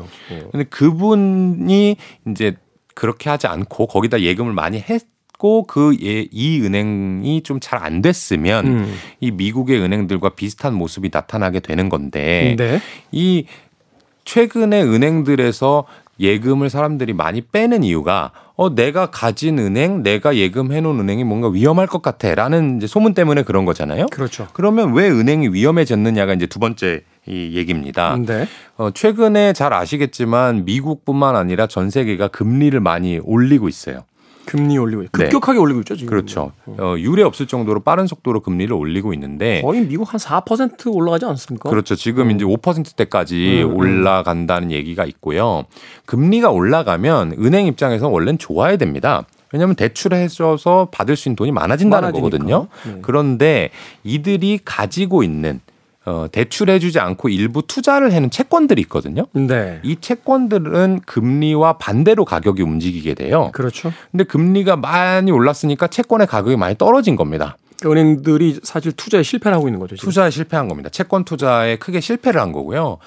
근데 0.51 0.63
그분이 0.65 1.95
이제 2.27 2.55
그렇게 2.95 3.29
하지 3.29 3.47
않고 3.47 3.87
거기다 3.87 4.21
예금을 4.21 4.53
많이 4.53 4.77
했고 4.79 5.63
그 5.67 5.93
이 5.99 6.61
은행이 6.63 7.41
좀 7.43 7.59
잘 7.59 7.83
안 7.83 8.01
됐으면 8.01 8.67
음. 8.67 8.95
이 9.19 9.31
미국의 9.31 9.79
은행들과 9.81 10.29
비슷한 10.29 10.73
모습이 10.73 11.09
나타나게 11.11 11.59
되는 11.59 11.89
건데 11.89 12.55
네. 12.57 12.79
이 13.11 13.45
최근에 14.23 14.81
은행들에서 14.83 15.85
예금을 16.19 16.69
사람들이 16.69 17.11
많이 17.13 17.41
빼는 17.41 17.83
이유가 17.83 18.31
어 18.55 18.75
내가 18.75 19.07
가진 19.07 19.57
은행, 19.57 20.03
내가 20.03 20.35
예금해 20.35 20.81
놓은 20.81 20.99
은행이 20.99 21.23
뭔가 21.23 21.49
위험할 21.49 21.87
것 21.87 22.01
같아 22.01 22.35
라는 22.35 22.77
이제 22.77 22.85
소문 22.85 23.13
때문에 23.13 23.41
그런 23.43 23.65
거잖아요. 23.65 24.05
그렇죠. 24.11 24.47
그러면 24.53 24.93
왜 24.93 25.09
은행이 25.09 25.49
위험해졌느냐가 25.49 26.33
이제 26.33 26.45
두 26.45 26.59
번째 26.59 27.03
이 27.25 27.51
얘기입니다. 27.55 28.15
네. 28.17 28.47
어 28.77 28.91
최근에 28.91 29.53
잘 29.53 29.73
아시겠지만 29.73 30.65
미국뿐만 30.65 31.35
아니라 31.35 31.67
전 31.67 31.89
세계가 31.89 32.27
금리를 32.27 32.79
많이 32.79 33.19
올리고 33.23 33.67
있어요. 33.69 34.03
금리 34.45 34.77
올리고 34.77 35.03
급격하게 35.11 35.57
네. 35.57 35.61
올리고 35.61 35.79
있죠 35.81 35.95
지금. 35.95 36.09
그렇죠. 36.09 36.51
어, 36.65 36.95
유례 36.97 37.23
없을 37.23 37.47
정도로 37.47 37.81
빠른 37.81 38.07
속도로 38.07 38.41
금리를 38.41 38.73
올리고 38.73 39.13
있는데 39.13 39.61
거의 39.61 39.85
미국 39.85 40.11
한 40.13 40.19
4% 40.19 40.93
올라가지 40.93 41.25
않습니까? 41.25 41.69
그렇죠. 41.69 41.95
지금 41.95 42.27
음. 42.27 42.31
이제 42.31 42.45
5%대까지 42.45 43.63
음, 43.63 43.71
음. 43.71 43.75
올라간다는 43.77 44.71
얘기가 44.71 45.05
있고요. 45.05 45.65
금리가 46.05 46.49
올라가면 46.51 47.35
은행 47.39 47.65
입장에서 47.67 48.07
원래는 48.09 48.37
좋아야 48.37 48.77
됩니다. 48.77 49.25
왜냐하면 49.51 49.75
대출을 49.75 50.17
해줘서 50.17 50.89
받을 50.91 51.15
수 51.15 51.29
있는 51.29 51.35
돈이 51.35 51.51
많아진다는 51.51 52.07
많아지니까. 52.07 52.29
거거든요. 52.29 52.67
네. 52.85 52.99
그런데 53.03 53.69
이들이 54.03 54.59
가지고 54.65 55.23
있는 55.23 55.59
어, 56.05 56.27
대출해주지 56.31 56.99
않고 56.99 57.29
일부 57.29 57.61
투자를 57.65 58.11
해는 58.11 58.29
채권들이 58.29 58.81
있거든요. 58.83 59.25
네. 59.31 59.79
이 59.83 59.95
채권들은 59.99 61.01
금리와 61.05 61.73
반대로 61.73 62.25
가격이 62.25 62.61
움직이게 62.61 63.13
돼요. 63.13 63.51
그렇죠. 63.53 63.91
근데 64.11 64.25
금리가 64.25 64.75
많이 64.75 65.31
올랐으니까 65.31 65.87
채권의 65.87 66.27
가격이 66.27 66.57
많이 66.57 66.77
떨어진 66.77 67.15
겁니다. 67.15 67.57
은행들이 67.85 68.59
사실 68.63 68.91
투자에 68.93 69.23
실패를 69.23 69.55
하고 69.55 69.67
있는 69.67 69.79
거죠. 69.79 69.95
지금. 69.95 70.09
투자에 70.09 70.29
실패한 70.29 70.67
겁니다. 70.67 70.89
채권 70.89 71.23
투자에 71.23 71.77
크게 71.77 71.99
실패를 71.99 72.39
한 72.39 72.51
거고요. 72.51 72.97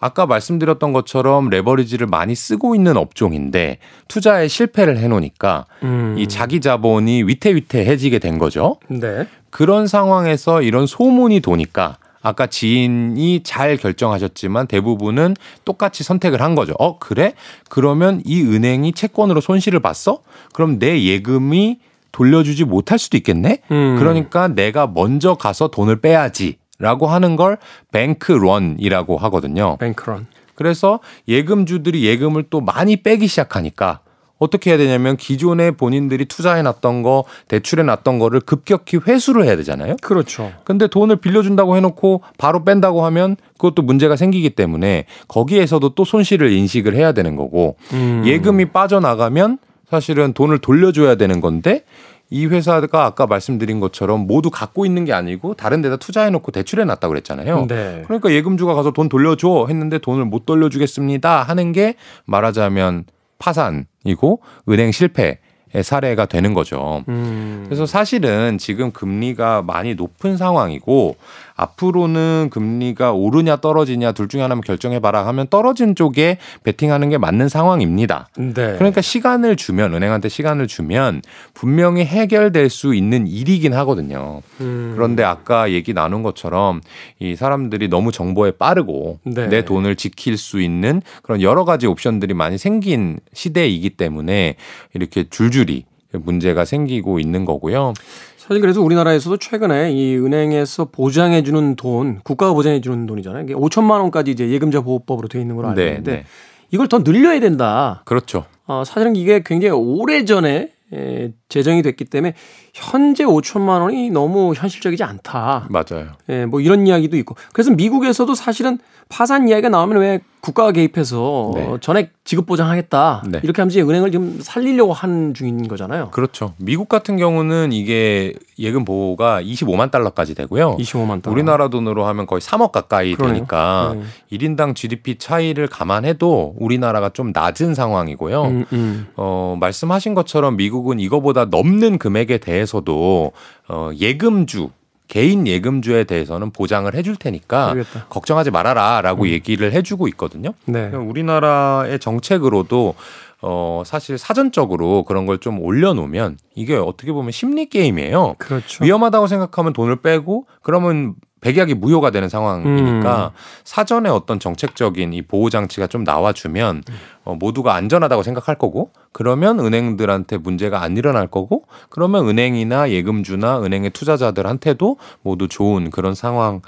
아까 0.00 0.26
말씀드렸던 0.26 0.92
것처럼 0.92 1.48
레버리지를 1.48 2.06
많이 2.06 2.34
쓰고 2.34 2.74
있는 2.74 2.96
업종인데 2.96 3.78
투자에 4.06 4.48
실패를 4.48 4.98
해놓으니까 4.98 5.66
음. 5.82 6.16
이 6.18 6.26
자기 6.26 6.60
자본이 6.60 7.22
위태위태해지게 7.22 8.18
된 8.18 8.38
거죠. 8.38 8.76
네. 8.88 9.26
그런 9.50 9.86
상황에서 9.86 10.62
이런 10.62 10.86
소문이 10.86 11.40
도니까 11.40 11.96
아까 12.24 12.46
지인이 12.46 13.42
잘 13.44 13.76
결정하셨지만 13.76 14.66
대부분은 14.66 15.36
똑같이 15.66 16.02
선택을 16.02 16.40
한 16.40 16.54
거죠. 16.54 16.72
어, 16.78 16.98
그래? 16.98 17.34
그러면 17.68 18.22
이 18.24 18.40
은행이 18.40 18.92
채권으로 18.92 19.42
손실을 19.42 19.80
봤어? 19.80 20.22
그럼 20.54 20.78
내 20.78 21.04
예금이 21.04 21.80
돌려주지 22.12 22.64
못할 22.64 22.98
수도 22.98 23.18
있겠네? 23.18 23.60
음. 23.70 23.96
그러니까 23.98 24.48
내가 24.48 24.86
먼저 24.86 25.34
가서 25.34 25.68
돈을 25.68 26.00
빼야지. 26.00 26.56
라고 26.80 27.06
하는 27.06 27.36
걸 27.36 27.58
뱅크런이라고 27.92 29.16
하거든요. 29.18 29.76
뱅크런. 29.78 30.26
그래서 30.56 30.98
예금주들이 31.28 32.04
예금을 32.04 32.46
또 32.50 32.60
많이 32.60 32.96
빼기 32.96 33.28
시작하니까 33.28 34.00
어떻게 34.44 34.70
해야 34.70 34.78
되냐면 34.78 35.16
기존에 35.16 35.72
본인들이 35.72 36.26
투자해 36.26 36.62
놨던 36.62 37.02
거, 37.02 37.24
대출해 37.48 37.82
놨던 37.82 38.18
거를 38.18 38.40
급격히 38.40 38.98
회수를 38.98 39.44
해야 39.44 39.56
되잖아요. 39.56 39.96
그렇죠. 40.02 40.52
근데 40.64 40.86
돈을 40.86 41.16
빌려준다고 41.16 41.76
해놓고 41.76 42.22
바로 42.38 42.64
뺀다고 42.64 43.04
하면 43.06 43.36
그것도 43.54 43.82
문제가 43.82 44.16
생기기 44.16 44.50
때문에 44.50 45.06
거기에서도 45.28 45.90
또 45.90 46.04
손실을 46.04 46.52
인식을 46.52 46.94
해야 46.94 47.12
되는 47.12 47.36
거고 47.36 47.76
음. 47.92 48.22
예금이 48.24 48.66
빠져나가면 48.66 49.58
사실은 49.90 50.32
돈을 50.32 50.58
돌려줘야 50.58 51.14
되는 51.16 51.40
건데 51.40 51.84
이 52.30 52.46
회사가 52.46 53.04
아까 53.04 53.26
말씀드린 53.26 53.80
것처럼 53.80 54.26
모두 54.26 54.50
갖고 54.50 54.86
있는 54.86 55.04
게 55.04 55.12
아니고 55.12 55.54
다른 55.54 55.82
데다 55.82 55.96
투자해 55.96 56.30
놓고 56.30 56.52
대출해 56.52 56.84
놨다고 56.84 57.12
그랬잖아요. 57.12 57.66
네. 57.68 58.02
그러니까 58.06 58.32
예금주가 58.32 58.74
가서 58.74 58.92
돈 58.92 59.08
돌려줘 59.08 59.66
했는데 59.68 59.98
돈을 59.98 60.24
못 60.24 60.46
돌려주겠습니다 60.46 61.42
하는 61.42 61.72
게 61.72 61.94
말하자면 62.24 63.04
파산이고 63.38 64.42
은행 64.68 64.92
실패 64.92 65.38
의 65.76 65.82
사례가 65.82 66.26
되는 66.26 66.54
거죠. 66.54 67.02
음. 67.08 67.64
그래서 67.66 67.84
사실은 67.84 68.58
지금 68.58 68.92
금리가 68.92 69.62
많이 69.62 69.96
높은 69.96 70.36
상황이고 70.36 71.16
앞으로는 71.56 72.48
금리가 72.50 73.12
오르냐 73.12 73.56
떨어지냐 73.56 74.12
둘 74.12 74.28
중에 74.28 74.42
하나만 74.42 74.62
결정해봐라 74.62 75.26
하면 75.26 75.46
떨어진 75.48 75.94
쪽에 75.94 76.38
베팅하는 76.64 77.10
게 77.10 77.18
맞는 77.18 77.48
상황입니다. 77.48 78.28
네. 78.36 78.74
그러니까 78.76 79.00
시간을 79.00 79.56
주면 79.56 79.94
은행한테 79.94 80.28
시간을 80.28 80.66
주면 80.66 81.22
분명히 81.52 82.04
해결될 82.04 82.70
수 82.70 82.94
있는 82.94 83.26
일이긴 83.26 83.72
하거든요. 83.74 84.42
음. 84.60 84.92
그런데 84.94 85.22
아까 85.22 85.70
얘기 85.70 85.94
나눈 85.94 86.22
것처럼 86.22 86.80
이 87.20 87.36
사람들이 87.36 87.88
너무 87.88 88.10
정보에 88.10 88.52
빠르고 88.52 89.20
네. 89.24 89.48
내 89.48 89.64
돈을 89.64 89.96
지킬 89.96 90.36
수 90.36 90.60
있는 90.60 91.02
그런 91.22 91.40
여러 91.40 91.64
가지 91.64 91.86
옵션들이 91.86 92.34
많이 92.34 92.58
생긴 92.58 93.20
시대이기 93.32 93.90
때문에 93.90 94.56
이렇게 94.94 95.24
줄줄이 95.28 95.84
문제가 96.18 96.64
생기고 96.64 97.18
있는 97.18 97.44
거고요. 97.44 97.94
사실 98.36 98.60
그래서 98.60 98.82
우리나라에서도 98.82 99.38
최근에 99.38 99.92
이 99.92 100.16
은행에서 100.16 100.86
보장해 100.86 101.42
주는 101.42 101.76
돈, 101.76 102.20
국가가 102.22 102.52
보장해 102.52 102.80
주는 102.82 103.06
돈이잖아요. 103.06 103.44
이게 103.44 103.54
5천만 103.54 104.00
원까지 104.02 104.32
이제 104.32 104.50
예금자 104.50 104.82
보호법으로 104.82 105.28
되어 105.28 105.40
있는 105.40 105.56
걸로 105.56 105.68
알고 105.68 105.80
네, 105.80 105.88
있는데 105.88 106.10
네, 106.10 106.16
네. 106.18 106.24
이걸 106.70 106.88
더 106.88 107.02
늘려야 107.02 107.40
된다. 107.40 108.02
그렇죠. 108.04 108.44
어, 108.66 108.82
사실은 108.84 109.16
이게 109.16 109.42
굉장히 109.44 109.72
오래 109.72 110.24
전에 110.24 110.70
에, 110.92 111.32
제정이 111.48 111.82
됐기 111.82 112.04
때문에 112.04 112.34
현재 112.72 113.24
5천만 113.24 113.80
원이 113.80 114.10
너무 114.10 114.54
현실적이지 114.54 115.02
않다. 115.02 115.68
맞아요. 115.70 116.12
예, 116.28 116.44
뭐 116.46 116.60
이런 116.60 116.86
이야기도 116.86 117.16
있고. 117.16 117.36
그래서 117.52 117.70
미국에서도 117.70 118.34
사실은 118.34 118.78
파산 119.08 119.48
이야기가 119.48 119.68
나오면 119.68 119.98
왜 119.98 120.20
국가가 120.40 120.72
개입해서 120.72 121.52
네. 121.54 121.76
전액 121.80 122.12
지급 122.24 122.44
보장하겠다. 122.44 123.24
네. 123.28 123.40
이렇게 123.42 123.62
하면서 123.62 123.80
은행을 123.80 124.10
좀 124.12 124.40
살리려고 124.42 124.92
하는 124.92 125.32
중인 125.32 125.66
거잖아요. 125.68 126.10
그렇죠. 126.10 126.52
미국 126.58 126.88
같은 126.88 127.16
경우는 127.16 127.72
이게 127.72 128.34
예금 128.58 128.84
보호가 128.84 129.40
25만 129.42 129.90
달러까지 129.90 130.34
되고요. 130.34 130.76
25만 130.76 131.22
달러. 131.22 131.32
우리나라 131.32 131.68
돈으로 131.68 132.04
하면 132.06 132.26
거의 132.26 132.42
3억 132.42 132.72
가까이 132.72 133.14
그러네요. 133.14 133.36
되니까 133.36 133.96
네. 133.96 134.36
1인당 134.36 134.74
GDP 134.74 135.16
차이를 135.16 135.66
감안해도 135.66 136.56
우리나라가 136.58 137.08
좀 137.08 137.32
낮은 137.32 137.74
상황이고요. 137.74 138.42
음, 138.44 138.64
음. 138.74 139.06
어, 139.16 139.56
말씀하신 139.58 140.12
것처럼 140.12 140.56
미국은 140.56 141.00
이거보다 141.00 141.46
넘는 141.46 141.98
금액에 141.98 142.36
대해서도 142.38 143.32
어, 143.68 143.90
예금주 143.98 144.68
개인 145.08 145.46
예금주에 145.46 146.04
대해서는 146.04 146.50
보장을 146.50 146.92
해줄 146.94 147.16
테니까 147.16 147.68
모르겠다. 147.74 148.06
걱정하지 148.08 148.50
말아라라고 148.50 149.24
음. 149.24 149.28
얘기를 149.28 149.72
해주고 149.72 150.08
있거든요. 150.08 150.52
네. 150.66 150.88
우리나라의 150.88 151.98
정책으로도 151.98 152.94
어 153.42 153.82
사실 153.84 154.16
사전적으로 154.16 155.04
그런 155.04 155.26
걸 155.26 155.38
좀 155.38 155.60
올려놓으면 155.60 156.38
이게 156.54 156.76
어떻게 156.76 157.12
보면 157.12 157.30
심리 157.32 157.66
게임이에요. 157.66 158.36
그렇죠. 158.38 158.82
위험하다고 158.84 159.26
생각하면 159.26 159.72
돈을 159.74 159.96
빼고 159.96 160.46
그러면 160.62 161.14
백약이 161.44 161.74
무효가 161.74 162.10
되는 162.10 162.30
상황이니까 162.30 163.26
음. 163.26 163.38
사전에 163.64 164.08
어떤 164.08 164.40
정책적인 164.40 165.12
이 165.12 165.20
보호 165.20 165.50
장치가 165.50 165.86
좀 165.86 166.02
나와주면 166.02 166.82
어, 167.24 167.34
모두가 167.34 167.74
안전하다고 167.74 168.22
생각할 168.22 168.56
거고 168.56 168.90
그러면 169.12 169.60
은행들한테 169.60 170.38
문제가 170.38 170.82
안 170.82 170.96
일어날 170.96 171.26
거고 171.26 171.64
그러면 171.90 172.26
은행이나 172.26 172.90
예금주나 172.90 173.60
은행의 173.62 173.90
투자자들한테도 173.90 174.96
모두 175.20 175.46
좋은 175.46 175.90
그런 175.90 176.14
상황일 176.14 176.62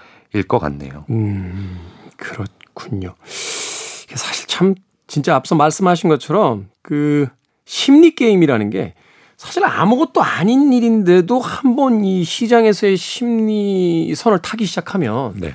것 0.47 0.59
같네요. 0.59 1.07
음, 1.09 1.79
그렇군요. 2.19 3.15
사실 3.25 4.47
참 4.47 4.75
진짜 5.07 5.35
앞서 5.35 5.55
말씀하신 5.55 6.11
것처럼 6.11 6.69
그 6.83 7.29
심리 7.65 8.15
게임이라는 8.15 8.69
게 8.69 8.93
사실 9.37 9.65
아무것도 9.65 10.23
아닌 10.23 10.73
일인데도 10.73 11.39
한 11.41 11.77
번 11.77 12.05
이 12.05 12.25
시장에서의 12.25 12.97
심리선을 12.97 14.39
타기 14.41 14.65
시작하면 14.67 15.35
네. 15.37 15.53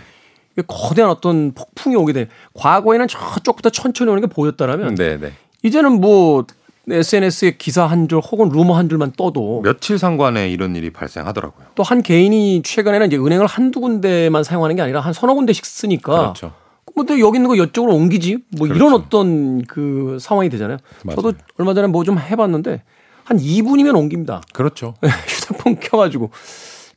거대한 0.67 1.09
어떤 1.09 1.53
폭풍이 1.53 1.95
오게 1.95 2.13
돼. 2.13 2.27
과거에는 2.53 3.07
저쪽부터 3.07 3.69
천천히 3.69 4.11
오는 4.11 4.21
게 4.21 4.27
보였다라면 4.27 4.95
네, 4.95 5.17
네. 5.19 5.31
이제는 5.63 5.99
뭐 5.99 6.45
SNS에 6.89 7.55
기사 7.57 7.85
한 7.85 8.07
줄 8.07 8.19
혹은 8.19 8.49
루머 8.49 8.75
한 8.75 8.89
줄만 8.89 9.13
떠도 9.17 9.61
며칠 9.63 9.97
상관에 9.97 10.49
이런 10.49 10.75
일이 10.75 10.89
발생하더라고요. 10.91 11.67
또 11.75 11.83
한 11.83 12.01
개인이 12.03 12.61
최근에는 12.63 13.07
이제 13.07 13.17
은행을 13.17 13.45
한두 13.47 13.79
군데만 13.79 14.43
사용하는 14.43 14.75
게 14.75 14.81
아니라 14.81 14.99
한 14.99 15.13
서너 15.13 15.33
군데씩 15.35 15.65
쓰니까 15.65 16.33
그렇죠. 16.33 16.53
뭐 16.95 17.05
여기 17.19 17.37
있는 17.37 17.47
거 17.47 17.55
이쪽으로 17.55 17.95
옮기지 17.95 18.37
뭐 18.57 18.67
그렇죠. 18.67 18.75
이런 18.75 18.93
어떤 18.93 19.63
그 19.63 20.17
상황이 20.19 20.49
되잖아요. 20.49 20.77
맞아요. 21.03 21.15
저도 21.15 21.33
얼마 21.57 21.73
전에 21.73 21.87
뭐 21.87 22.03
좀 22.03 22.19
해봤는데 22.19 22.83
한 23.23 23.37
2분이면 23.37 23.95
옮깁니다. 23.95 24.41
그렇죠. 24.53 24.95
휴대폰 25.27 25.79
켜가지고. 25.79 26.29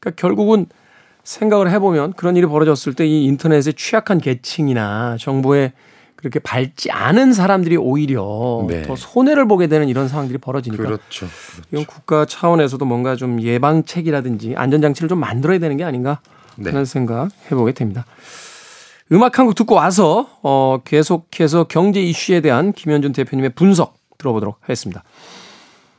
그러니까 0.01 0.21
결국은 0.21 0.67
생각을 1.23 1.71
해보면 1.71 2.13
그런 2.15 2.37
일이 2.37 2.47
벌어졌을 2.47 2.93
때 2.95 3.07
이 3.07 3.25
인터넷에 3.25 3.73
취약한 3.73 4.19
계층이나 4.19 5.17
정보에 5.19 5.73
그렇게 6.17 6.39
밟지 6.39 6.91
않은 6.91 7.33
사람들이 7.35 7.77
오히려 7.77 8.65
네. 8.69 8.83
더 8.83 8.97
손해를 8.97 9.47
보게 9.47 9.67
되는 9.67 9.89
이런 9.89 10.09
상황들이 10.09 10.39
벌어지니까 10.39 10.83
그렇죠. 10.83 11.27
그렇죠. 11.27 11.27
이건 11.71 11.85
국가 11.87 12.25
차원에서도 12.25 12.83
뭔가 12.87 13.15
좀 13.17 13.43
예방책이라든지 13.43 14.55
안전장치를 14.57 15.09
좀 15.09 15.21
만들어야 15.21 15.59
되는 15.59 15.77
게 15.77 15.85
아닌가 15.85 16.21
하는 16.57 16.73
네. 16.73 16.85
생각 16.87 17.29
해보게 17.51 17.73
됩니다. 17.73 18.07
음악 19.13 19.39
한 19.39 19.47
곡 19.47 19.55
듣고 19.55 19.75
와서 19.75 20.29
어 20.43 20.81
계속해서 20.85 21.65
경제 21.65 22.01
이슈에 22.01 22.41
대한 22.41 22.73
김현준 22.73 23.13
대표님의 23.13 23.51
분석 23.51 23.97
들어보도록 24.17 24.57
하겠습니다. 24.63 25.03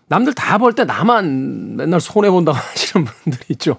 남들 0.07 0.33
다 0.33 0.57
벌 0.57 0.73
때 0.73 0.83
나만 0.85 1.77
맨날 1.77 1.99
손해본다고 1.99 2.57
하시는 2.57 3.05
분들이 3.05 3.43
있죠. 3.49 3.77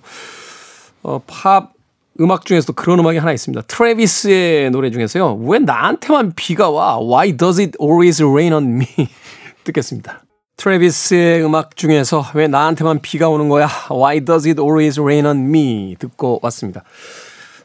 어, 1.03 1.21
팝 1.27 1.73
음악 2.21 2.47
중에서도 2.47 2.73
그런 2.73 2.99
음악이 2.99 3.19
하나 3.19 3.33
있습니다. 3.33 3.63
트래비스의 3.69 4.71
노래 4.71 4.91
중에서요. 4.91 5.35
왜 5.43 5.59
나한테만 5.59 6.33
비가 6.35 6.71
와? 6.71 6.99
Why 6.99 7.37
does 7.37 7.61
it 7.61 7.73
always 7.81 8.23
rain 8.23 8.53
on 8.53 8.65
me? 8.77 8.87
듣겠습니다. 9.65 10.23
트래비스의 10.57 11.45
음악 11.45 11.77
중에서 11.77 12.25
왜 12.35 12.49
나한테만 12.49 13.01
비가 13.03 13.29
오는 13.29 13.49
거야? 13.51 13.69
Why 13.91 14.25
does 14.25 14.49
it 14.49 14.61
always 14.61 14.99
rain 14.99 15.27
on 15.27 15.37
me? 15.49 15.97
듣고 15.99 16.41
왔습니다. 16.43 16.83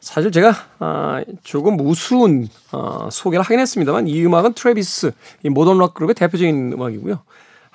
사실 0.02 0.32
제가 0.32 0.54
아, 0.80 1.24
조금 1.44 1.80
우스운 1.80 2.50
아, 2.72 3.08
소개를 3.10 3.44
하긴 3.46 3.60
했습니다만 3.60 4.08
이 4.08 4.26
음악은 4.26 4.54
트래비스, 4.54 5.12
이 5.44 5.50
모던 5.50 5.78
락 5.78 5.94
그룹의 5.94 6.16
대표적인 6.16 6.74
음악이고요. 6.74 7.22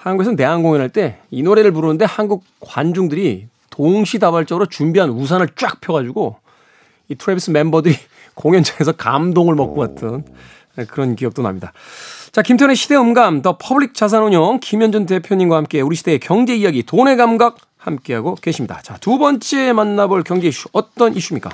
한국에서는 0.06 0.36
내한 0.36 0.62
공연할 0.62 0.88
때 0.88 1.18
이 1.30 1.42
노래를 1.42 1.72
부르는데 1.72 2.04
한국 2.04 2.44
관중들이 2.60 3.48
동시다발적으로 3.70 4.66
준비한 4.66 5.10
우산을 5.10 5.48
쫙 5.56 5.80
펴가지고 5.80 6.36
이 7.08 7.14
트래비스 7.14 7.50
멤버들이 7.50 7.94
공연장에서 8.34 8.92
감동을 8.92 9.54
먹고 9.54 9.80
왔던 9.80 10.24
그런 10.88 11.14
기억도 11.14 11.42
납니다. 11.42 11.72
자, 12.32 12.42
김태훈의 12.42 12.76
시대음감, 12.76 13.42
더 13.42 13.56
퍼블릭 13.58 13.94
자산 13.94 14.22
운용 14.22 14.60
김현준 14.60 15.06
대표님과 15.06 15.56
함께 15.56 15.80
우리 15.80 15.96
시대의 15.96 16.18
경제 16.20 16.54
이야기, 16.54 16.82
돈의 16.82 17.16
감각 17.16 17.56
함께하고 17.78 18.34
계십니다. 18.36 18.80
자, 18.82 18.96
두 18.98 19.18
번째 19.18 19.72
만나볼 19.72 20.22
경제 20.22 20.48
이슈 20.48 20.68
어떤 20.72 21.14
이슈입니까? 21.14 21.50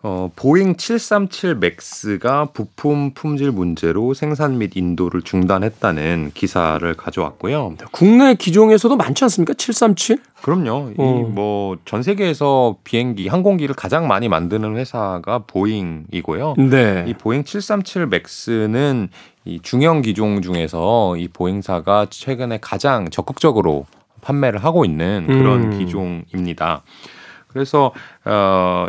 어, 0.00 0.30
보잉 0.36 0.76
737 0.76 1.56
맥스가 1.56 2.46
부품 2.52 3.14
품질 3.14 3.50
문제로 3.50 4.14
생산 4.14 4.58
및 4.58 4.76
인도를 4.76 5.22
중단했다는 5.22 6.30
기사를 6.34 6.94
가져왔고요. 6.94 7.74
국내 7.90 8.34
기종에서도 8.34 8.96
많지 8.96 9.24
않습니까? 9.24 9.54
737? 9.54 10.18
그럼요. 10.42 10.92
어. 10.96 11.28
이뭐 11.30 11.78
전 11.84 12.04
세계에서 12.04 12.76
비행기, 12.84 13.26
항공기를 13.26 13.74
가장 13.74 14.06
많이 14.06 14.28
만드는 14.28 14.76
회사가 14.76 15.40
보잉이고요. 15.48 16.54
네. 16.70 17.04
이 17.08 17.14
보잉 17.14 17.42
737 17.42 18.06
맥스는 18.06 19.08
이 19.44 19.58
중형 19.60 20.02
기종 20.02 20.42
중에서 20.42 21.16
이 21.16 21.26
보잉사가 21.26 22.06
최근에 22.10 22.58
가장 22.60 23.10
적극적으로 23.10 23.86
판매를 24.20 24.62
하고 24.62 24.84
있는 24.84 25.26
그런 25.26 25.72
음. 25.72 25.78
기종입니다. 25.78 26.82
그래서 27.48 27.92
어 28.24 28.86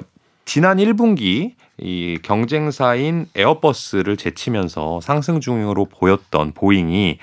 지난 0.49 0.77
1분기 0.77 1.51
이 1.77 2.17
경쟁사인 2.23 3.27
에어버스를 3.35 4.17
제치면서 4.17 4.99
상승 4.99 5.39
중으로 5.41 5.85
보였던 5.85 6.53
보잉이 6.55 7.19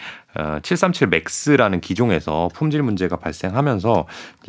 737 0.63 1.07
어, 1.07 1.11
맥스라는 1.11 1.81
기종에서 1.81 2.51
품질 2.55 2.85
문제가 2.85 3.17
발생하면서 3.17 4.07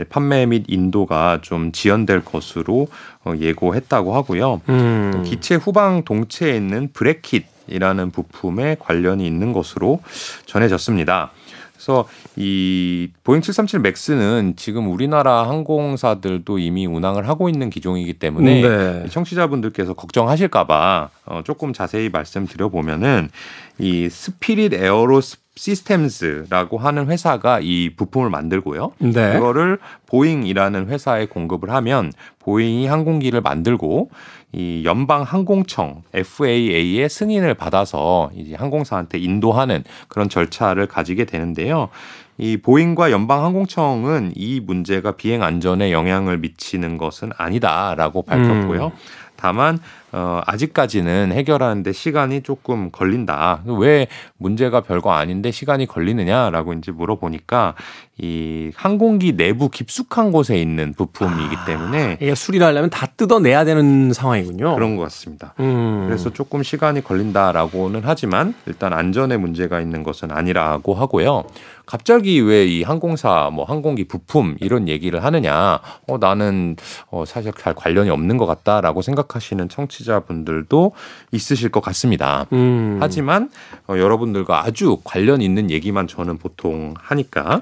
판매 0.10 0.46
및 0.46 0.66
인도가 0.68 1.40
좀 1.42 1.72
지연될 1.72 2.24
것으로 2.24 2.88
어, 3.26 3.34
예고했다고 3.36 4.14
하고요. 4.14 4.62
음. 4.70 5.24
기체 5.26 5.56
후방 5.56 6.04
동체에 6.04 6.56
있는 6.56 6.90
브래킷이라는 6.94 8.12
부품에 8.12 8.78
관련이 8.80 9.26
있는 9.26 9.54
것으로 9.54 10.02
전해졌습니다. 10.46 11.32
그래서 11.78 12.08
이 12.36 13.10
보잉 13.24 13.42
737 13.42 13.80
맥스는 13.80 14.56
지금 14.58 14.92
우리나라 14.92 15.48
항공사들도 15.48 16.58
이미 16.58 16.88
운항을 16.88 17.30
하고 17.30 17.50
있는 17.50 17.70
기종이기 17.70 18.14
때문에 18.14 18.62
네. 18.62 19.06
청취자분들께서 19.10 19.94
걱정하실까봐 19.94 21.10
어, 21.28 21.42
조금 21.46 21.74
자세히 21.74 22.10
말씀드려 22.10 22.70
보면은 22.70 23.30
이 23.78 24.10
스피릿 24.10 24.74
에어로시스템즈라고 24.74 26.78
하는 26.78 27.08
회사가 27.08 27.60
이 27.62 27.90
부품을 27.96 28.30
만들고요. 28.30 28.94
네. 29.00 29.34
그거를 29.34 29.80
보잉이라는 30.06 30.88
회사에 30.88 31.26
공급을 31.26 31.72
하면 31.72 32.14
보잉이 32.40 32.88
항공기를 32.88 33.42
만들고 33.42 34.10
이 34.54 34.84
연방 34.86 35.24
항공청 35.24 36.04
FAA의 36.14 37.10
승인을 37.10 37.54
받아서 37.56 38.32
이제 38.34 38.56
항공사한테 38.56 39.20
인도하는 39.20 39.84
그런 40.08 40.30
절차를 40.30 40.88
가지게 40.88 41.26
되는데요. 41.26 41.90
이 42.38 42.58
보잉과 42.58 43.12
연방 43.12 43.44
항공청은 43.44 44.34
이 44.36 44.60
문제가 44.60 45.14
비행 45.14 45.44
안전에 45.44 45.92
영향을 45.92 46.38
미치는 46.38 46.98
것은 46.98 47.32
아니다라고 47.38 48.22
밝혔고요. 48.22 48.86
음. 48.88 48.92
다만 49.36 49.80
어 50.18 50.42
아직까지는 50.48 51.32
해결하는데 51.32 51.92
시간이 51.92 52.42
조금 52.42 52.90
걸린다. 52.90 53.62
왜 53.66 54.08
문제가 54.38 54.82
별거 54.82 55.12
아닌데 55.12 55.52
시간이 55.52 55.86
걸리느냐라고 55.86 56.74
이제 56.74 56.92
물어보니까 56.92 57.76
이 58.18 58.72
항공기 58.76 59.38
내부 59.38 59.70
깊숙한 59.70 60.32
곳에 60.32 60.58
있는 60.60 60.94
부품이기 60.94 61.56
아, 61.56 61.66
때문에 61.66 62.18
이게 62.20 62.34
수리를 62.34 62.66
하려면 62.66 62.90
다 62.90 63.06
뜯어내야 63.06 63.64
되는 63.64 64.12
상황이군요. 64.12 64.74
그런 64.74 64.96
것 64.96 65.04
같습니다. 65.04 65.54
음. 65.60 66.06
그래서 66.08 66.34
조금 66.34 66.64
시간이 66.64 67.04
걸린다라고는 67.04 68.02
하지만 68.04 68.56
일단 68.66 68.94
안전에 68.94 69.38
문제가 69.38 69.80
있는 69.80 70.02
것은 70.02 70.32
아니라고 70.32 70.96
하고요. 70.96 71.44
갑자기 71.88 72.40
왜 72.40 72.68
이 72.68 72.84
항공사 72.84 73.50
뭐 73.52 73.64
항공기 73.66 74.04
부품 74.04 74.56
이런 74.60 74.88
얘기를 74.88 75.24
하느냐? 75.24 75.80
어 76.08 76.18
나는 76.20 76.76
어 77.10 77.24
사실 77.26 77.54
잘 77.58 77.74
관련이 77.74 78.10
없는 78.10 78.38
것 78.38 78.46
같다라고 78.46 79.02
생각하시는 79.02 79.70
청취자분들도 79.70 80.92
있으실 81.32 81.70
것 81.70 81.80
같습니다. 81.82 82.46
음. 82.52 82.98
하지만 83.00 83.50
어 83.88 83.98
여러분들과 83.98 84.66
아주 84.66 84.98
관련 85.04 85.42
있는 85.42 85.72
얘기만 85.72 86.08
저는 86.08 86.38
보통 86.38 86.94
하니까 87.00 87.62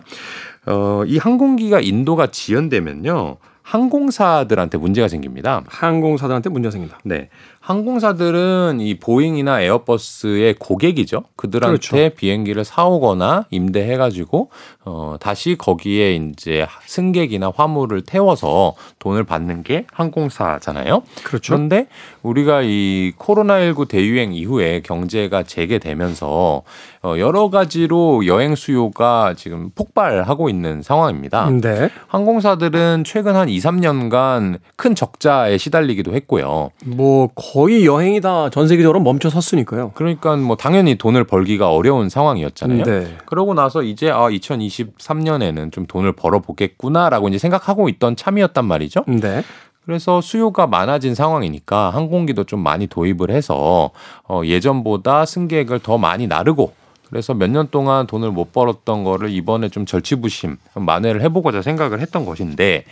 어, 0.66 1.04
이 1.06 1.18
항공기가 1.20 1.80
인도가 1.80 2.28
지연되면요. 2.28 3.38
항공사들한테 3.62 4.78
문제가 4.78 5.08
생깁니다. 5.08 5.64
항공사들한테 5.68 6.50
문제가 6.50 6.72
생긴다. 6.72 7.00
네. 7.04 7.30
항공사들은 7.66 8.80
이 8.80 9.00
보잉이나 9.00 9.60
에어버스의 9.60 10.54
고객이죠. 10.60 11.24
그들한테 11.36 11.88
그렇죠. 11.88 12.16
비행기를 12.16 12.64
사오거나 12.64 13.48
임대해가지고 13.50 14.52
어 14.86 15.16
다시 15.20 15.56
거기에 15.58 16.14
이제 16.14 16.68
승객이나 16.86 17.52
화물을 17.56 18.04
태워서 18.04 18.76
돈을 19.00 19.24
받는 19.24 19.64
게 19.64 19.88
항공사잖아요. 19.92 21.02
그렇죠. 21.24 21.56
그런데 21.56 21.88
우리가 22.22 22.62
이 22.62 23.14
코로나19 23.18 23.88
대유행 23.88 24.34
이후에 24.36 24.82
경제가 24.82 25.42
재개되면서 25.42 26.62
어 27.02 27.16
여러 27.18 27.50
가지로 27.50 28.28
여행 28.28 28.54
수요가 28.54 29.34
지금 29.36 29.72
폭발하고 29.74 30.50
있는 30.50 30.84
상황입니다. 30.84 31.50
네. 31.50 31.90
항공사들은 32.08 33.06
최근 33.06 33.36
한 33.36 33.50
2, 33.50 33.58
3년간 33.58 34.60
큰 34.76 34.94
적자에 34.94 35.58
시달리기도 35.58 36.14
했고요. 36.14 36.70
뭐 36.86 37.30
거의 37.56 37.86
여행이 37.86 38.20
다 38.20 38.50
전 38.52 38.68
세계적으로 38.68 39.00
멈춰 39.00 39.30
섰으니까요. 39.30 39.92
그러니까 39.96 40.36
뭐 40.36 40.58
당연히 40.58 40.96
돈을 40.96 41.24
벌기가 41.24 41.72
어려운 41.72 42.10
상황이었잖아요. 42.10 42.84
네. 42.84 43.18
그러고 43.26 43.54
나서 43.54 43.82
이제 43.82 44.10
아 44.12 44.28
2023년에는 44.30 45.72
좀 45.72 45.86
돈을 45.86 46.12
벌어 46.12 46.40
보겠구나라고 46.40 47.30
이제 47.30 47.38
생각하고 47.38 47.88
있던 47.88 48.18
참이었단 48.18 48.66
말이죠. 48.66 49.06
네. 49.08 49.42
그래서 49.86 50.20
수요가 50.20 50.68
많아진 50.68 51.16
상황이니까 51.16 51.92
항공기도 51.92 52.44
좀 52.44 52.60
많이 52.60 52.88
도입을 52.88 53.32
해서 53.32 53.92
어 54.28 54.42
예전보다 54.44 55.26
승객을 55.26 55.80
더 55.80 55.98
많이 55.98 56.28
나르고 56.28 56.74
그래서 57.10 57.34
몇 57.34 57.48
년 57.50 57.70
동안 57.72 58.06
돈을 58.06 58.32
못 58.32 58.52
벌었던 58.52 59.06
거를 59.06 59.30
이번에 59.30 59.70
좀 59.70 59.86
절치부심 59.86 60.58
만회를 60.74 61.22
해보고자 61.22 61.62
생각을 61.62 62.02
했던 62.02 62.26
것인데 62.26 62.84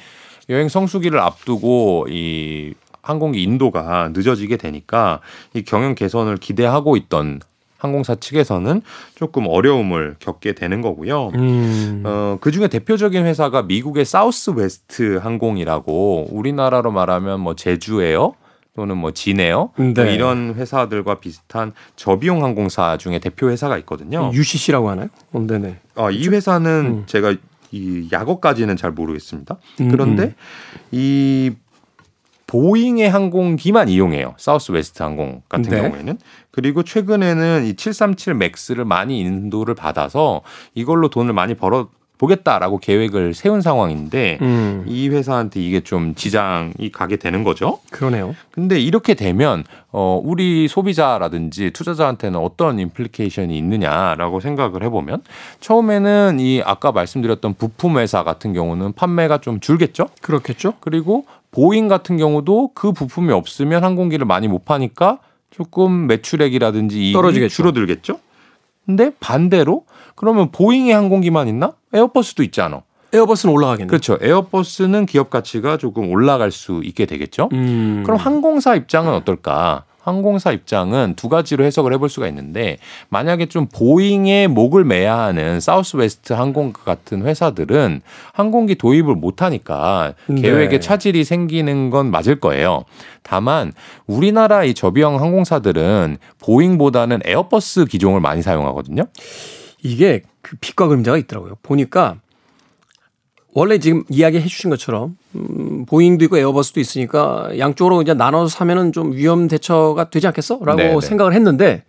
여행 0.49 0.69
성수기를 0.69 1.19
앞두고 1.19 2.07
이 2.09 2.73
항공기 3.03 3.43
인도가 3.43 4.09
늦어지게 4.13 4.57
되니까 4.57 5.19
이 5.53 5.61
경영 5.63 5.93
개선을 5.93 6.37
기대하고 6.37 6.97
있던 6.97 7.41
항공사 7.77 8.15
측에서는 8.15 8.81
조금 9.13 9.45
어려움을 9.45 10.15
겪게 10.19 10.53
되는 10.53 10.81
거고요. 10.81 11.31
음. 11.35 12.03
어, 12.05 12.37
그 12.39 12.49
중에 12.51 12.69
대표적인 12.69 13.25
회사가 13.25 13.63
미국의 13.63 14.05
사우스 14.05 14.51
웨스트 14.51 15.17
항공이라고 15.17 16.29
우리나라로 16.31 16.91
말하면 16.91 17.41
뭐 17.41 17.55
제주에어 17.55 18.35
또는 18.73 18.97
뭐 18.97 19.11
진에어 19.11 19.71
뭐 19.75 19.93
네. 19.93 20.03
뭐 20.03 20.05
이런 20.05 20.55
회사들과 20.55 21.19
비슷한 21.19 21.73
저비용 21.97 22.43
항공사 22.43 22.97
중에 22.97 23.19
대표 23.19 23.49
회사가 23.49 23.77
있거든요. 23.79 24.31
LCC라고 24.33 24.89
하나요? 24.89 25.09
어, 25.33 25.45
네네. 25.45 25.75
어, 25.95 26.09
이 26.09 26.29
회사는 26.29 26.71
음. 26.71 27.03
제가 27.05 27.35
이 27.73 28.07
약어까지는 28.11 28.77
잘 28.77 28.91
모르겠습니다. 28.91 29.57
음, 29.81 29.89
그런데 29.89 30.23
음. 30.23 30.33
이 30.91 31.51
보잉의 32.53 33.09
항공기만 33.09 33.89
이용해요. 33.89 34.35
사우스 34.37 34.71
웨스트 34.71 35.01
항공 35.01 35.41
같은 35.49 35.71
네. 35.71 35.81
경우에는. 35.81 36.19
그리고 36.51 36.83
최근에는 36.83 37.65
이 37.65 37.73
737 37.73 38.35
맥스를 38.35 38.85
많이 38.85 39.19
인도를 39.21 39.73
받아서 39.73 40.41
이걸로 40.75 41.09
돈을 41.09 41.33
많이 41.33 41.55
벌어 41.55 41.89
보겠다라고 42.19 42.77
계획을 42.77 43.33
세운 43.33 43.61
상황인데 43.61 44.37
음. 44.41 44.85
이 44.87 45.09
회사한테 45.09 45.61
이게 45.61 45.81
좀 45.81 46.13
지장이 46.13 46.91
가게 46.93 47.15
되는 47.15 47.43
거죠. 47.43 47.79
그러네요. 47.89 48.35
근데 48.51 48.79
이렇게 48.79 49.15
되면 49.15 49.63
어 49.91 50.21
우리 50.23 50.67
소비자라든지 50.67 51.71
투자자한테는 51.71 52.39
어떤 52.39 52.79
implication이 52.79 53.57
있느냐라고 53.57 54.39
생각을 54.39 54.83
해보면 54.83 55.23
처음에는 55.59 56.37
이 56.39 56.61
아까 56.63 56.91
말씀드렸던 56.91 57.55
부품 57.55 57.97
회사 57.97 58.23
같은 58.23 58.53
경우는 58.53 58.93
판매가 58.93 59.39
좀 59.39 59.59
줄겠죠. 59.59 60.07
그렇겠죠. 60.21 60.75
그리고 60.79 61.25
보잉 61.53 61.87
같은 61.87 62.17
경우도 62.17 62.71
그 62.73 62.91
부품이 62.91 63.31
없으면 63.31 63.83
항공기를 63.83 64.25
많이 64.25 64.47
못 64.47 64.65
파니까 64.65 65.19
조금 65.51 66.07
매출액이라든지 66.07 67.13
떨어지겠죠. 67.13 67.55
줄어들겠죠. 67.55 68.19
근데 68.85 69.11
반대로 69.19 69.85
그러면 70.15 70.51
보잉의 70.51 70.93
항공기만 70.93 71.47
있나? 71.47 71.73
에어버스도 71.93 72.43
있잖아. 72.43 72.81
에어버스는 73.13 73.53
올라가겠네. 73.53 73.87
그렇죠. 73.87 74.17
에어버스는 74.19 75.05
기업 75.05 75.29
가치가 75.29 75.77
조금 75.77 76.09
올라갈 76.09 76.51
수 76.51 76.81
있게 76.83 77.05
되겠죠. 77.05 77.49
음. 77.53 78.01
그럼 78.03 78.17
항공사 78.17 78.75
입장은 78.75 79.13
어떨까? 79.13 79.85
항공사 80.03 80.51
입장은 80.51 81.13
두 81.15 81.29
가지로 81.29 81.63
해석을 81.63 81.93
해볼 81.93 82.09
수가 82.09 82.27
있는데 82.27 82.77
만약에 83.07 83.45
좀 83.45 83.67
보잉에 83.73 84.49
목을 84.49 84.83
매야 84.83 85.17
하는 85.17 85.61
사우스웨스트 85.61 86.33
항공 86.33 86.73
같은 86.73 87.23
회사들은 87.25 88.01
항공기 88.33 88.75
도입을 88.75 89.15
못하니까 89.15 90.13
네. 90.27 90.41
계획에 90.41 90.81
차질이 90.81 91.23
생기는 91.23 91.89
건 91.89 92.11
맞을 92.11 92.41
거예요. 92.41 92.83
다만 93.23 93.71
우리나라 94.05 94.65
이 94.65 94.73
저비용 94.73 95.21
항공사들은 95.21 96.17
보잉보다는 96.39 97.21
에어버스 97.23 97.85
기종을 97.85 98.19
많이 98.19 98.41
사용하거든요. 98.41 99.05
이게 99.83 100.21
그 100.41 100.57
빛과 100.59 100.87
그림자가 100.87 101.17
있더라고요. 101.17 101.55
보니까 101.63 102.17
원래 103.53 103.77
지금 103.77 104.03
이야기해 104.09 104.45
주신 104.47 104.69
것처럼 104.69 105.15
음, 105.35 105.85
보잉도 105.85 106.25
있고 106.25 106.37
에어버스도 106.37 106.79
있으니까 106.79 107.49
양쪽으로 107.57 108.01
이제 108.01 108.13
나눠서 108.13 108.49
사면은 108.49 108.91
좀 108.91 109.13
위험 109.13 109.47
대처가 109.47 110.09
되지 110.09 110.27
않겠어?라고 110.27 110.77
네네. 110.77 111.01
생각을 111.01 111.33
했는데 111.33 111.83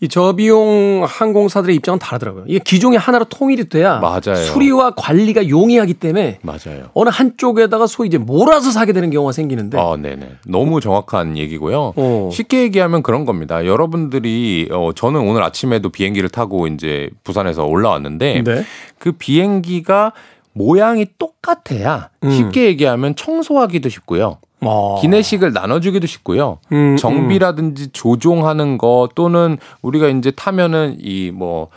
이 0.00 0.06
저비용 0.06 1.04
항공사들의 1.08 1.74
입장은 1.74 1.98
다르더라고요. 1.98 2.44
이게 2.46 2.60
기종이 2.60 2.96
하나로 2.96 3.24
통일이 3.24 3.68
돼야 3.68 3.98
맞아요. 3.98 4.36
수리와 4.36 4.92
관리가 4.92 5.48
용이하기 5.48 5.94
때문에 5.94 6.38
맞아요. 6.42 6.90
어느 6.94 7.10
한쪽에다가 7.12 7.88
소위 7.88 8.06
이제 8.06 8.16
몰아서 8.16 8.70
사게 8.70 8.92
되는 8.92 9.10
경우가 9.10 9.32
생기는데. 9.32 9.76
아, 9.76 9.96
네네. 9.96 10.36
너무 10.46 10.80
정확한 10.80 11.36
얘기고요. 11.36 11.94
어. 11.96 12.30
쉽게 12.32 12.62
얘기하면 12.62 13.02
그런 13.02 13.24
겁니다. 13.24 13.66
여러분들이 13.66 14.68
어, 14.70 14.92
저는 14.94 15.20
오늘 15.20 15.42
아침에도 15.42 15.88
비행기를 15.88 16.28
타고 16.28 16.68
이제 16.68 17.10
부산에서 17.24 17.64
올라왔는데 17.64 18.42
네. 18.44 18.64
그 19.00 19.10
비행기가 19.10 20.12
모양이 20.58 21.06
똑같아야 21.18 22.10
음. 22.24 22.30
쉽게 22.30 22.66
얘기하면 22.66 23.14
청소하기도 23.14 23.88
쉽고요. 23.88 24.38
어. 24.60 25.00
기내식을 25.00 25.52
나눠주기도 25.52 26.06
쉽고요. 26.08 26.58
음, 26.72 26.76
음. 26.92 26.96
정비라든지 26.96 27.90
조종하는 27.92 28.76
거 28.76 29.08
또는 29.14 29.56
우리가 29.82 30.08
이제 30.08 30.30
타면은 30.32 30.96
이 31.00 31.30
뭐 31.30 31.68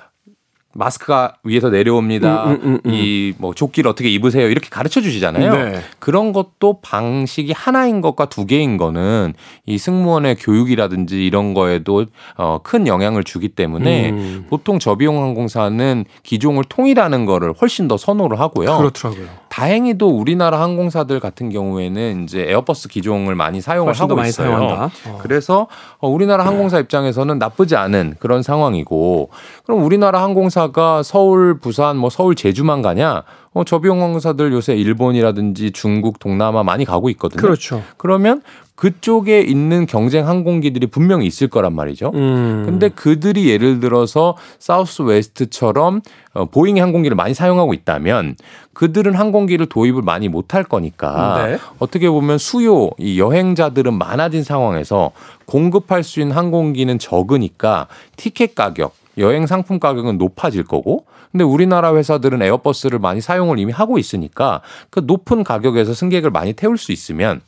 마스크가 0.73 1.35
위에서 1.43 1.69
내려옵니다. 1.69 2.45
음, 2.45 2.51
음, 2.51 2.59
음, 2.63 2.79
음. 2.85 2.91
이뭐 2.91 3.53
조끼를 3.53 3.89
어떻게 3.89 4.09
입으세요. 4.09 4.49
이렇게 4.49 4.69
가르쳐 4.69 5.01
주시잖아요. 5.01 5.53
네. 5.53 5.81
그런 5.99 6.33
것도 6.33 6.79
방식이 6.81 7.51
하나인 7.51 8.01
것과 8.01 8.25
두 8.25 8.45
개인 8.45 8.77
거는 8.77 9.33
이 9.65 9.77
승무원의 9.77 10.35
교육이라든지 10.35 11.25
이런 11.25 11.53
거에도 11.53 12.05
어, 12.37 12.59
큰 12.63 12.87
영향을 12.87 13.23
주기 13.23 13.49
때문에 13.49 14.13
보통 14.49 14.79
저비용 14.79 15.21
항공사는 15.21 16.05
기종을 16.23 16.63
통일하는 16.65 17.25
거를 17.25 17.53
훨씬 17.59 17.87
더 17.87 17.97
선호를 17.97 18.39
하고요. 18.39 18.77
그렇더라고요. 18.77 19.40
다행히도 19.51 20.07
우리나라 20.07 20.61
항공사들 20.61 21.19
같은 21.19 21.49
경우에는 21.49 22.23
이제 22.23 22.45
에어버스 22.47 22.87
기종을 22.87 23.35
많이 23.35 23.59
사용을 23.59 23.93
하고 23.93 24.15
많이 24.15 24.29
있어요. 24.29 24.89
어. 25.05 25.17
그래서 25.21 25.67
어, 25.99 26.07
우리나라 26.07 26.45
항공사 26.45 26.79
입장에서는 26.79 27.37
나쁘지 27.37 27.75
않은 27.75 28.15
그런 28.19 28.43
상황이고 28.43 29.29
그럼 29.65 29.83
우리나라 29.83 30.23
항공사가 30.23 31.03
서울, 31.03 31.59
부산, 31.59 31.97
뭐 31.97 32.09
서울, 32.09 32.33
제주만 32.33 32.81
가냐? 32.81 33.23
어, 33.53 33.65
저비용 33.65 34.01
항공사들 34.01 34.53
요새 34.53 34.73
일본이라든지 34.73 35.71
중국, 35.71 36.19
동남아 36.19 36.63
많이 36.63 36.85
가고 36.85 37.09
있거든요. 37.09 37.41
그렇죠. 37.41 37.83
그러면 37.97 38.41
그쪽에 38.81 39.41
있는 39.41 39.85
경쟁 39.85 40.27
항공기들이 40.27 40.87
분명히 40.87 41.27
있을 41.27 41.49
거란 41.49 41.75
말이죠. 41.75 42.13
음. 42.15 42.63
근데 42.65 42.89
그들이 42.89 43.47
예를 43.47 43.79
들어서 43.79 44.35
사우스 44.57 45.03
웨스트처럼 45.03 46.01
어, 46.33 46.45
보잉 46.45 46.81
항공기를 46.81 47.15
많이 47.15 47.35
사용하고 47.35 47.75
있다면 47.75 48.37
그들은 48.73 49.13
항공기를 49.13 49.67
도입을 49.67 50.01
많이 50.01 50.29
못할 50.29 50.63
거니까 50.63 51.45
네. 51.45 51.59
어떻게 51.77 52.09
보면 52.09 52.39
수요 52.39 52.89
이 52.97 53.19
여행자들은 53.19 53.93
많아진 53.93 54.43
상황에서 54.43 55.11
공급할 55.45 56.01
수 56.01 56.19
있는 56.19 56.35
항공기는 56.35 56.97
적으니까 56.97 57.85
티켓 58.17 58.55
가격 58.55 58.95
여행 59.19 59.45
상품 59.45 59.79
가격은 59.79 60.17
높아질 60.17 60.63
거고 60.63 61.05
근데 61.31 61.43
우리나라 61.43 61.93
회사들은 61.93 62.41
에어버스를 62.41 62.97
많이 62.97 63.21
사용을 63.21 63.59
이미 63.59 63.71
하고 63.71 63.99
있으니까 63.99 64.61
그 64.89 65.01
높은 65.03 65.43
가격에서 65.43 65.93
승객을 65.93 66.31
많이 66.31 66.53
태울 66.53 66.79
수 66.79 66.91
있으면 66.91 67.41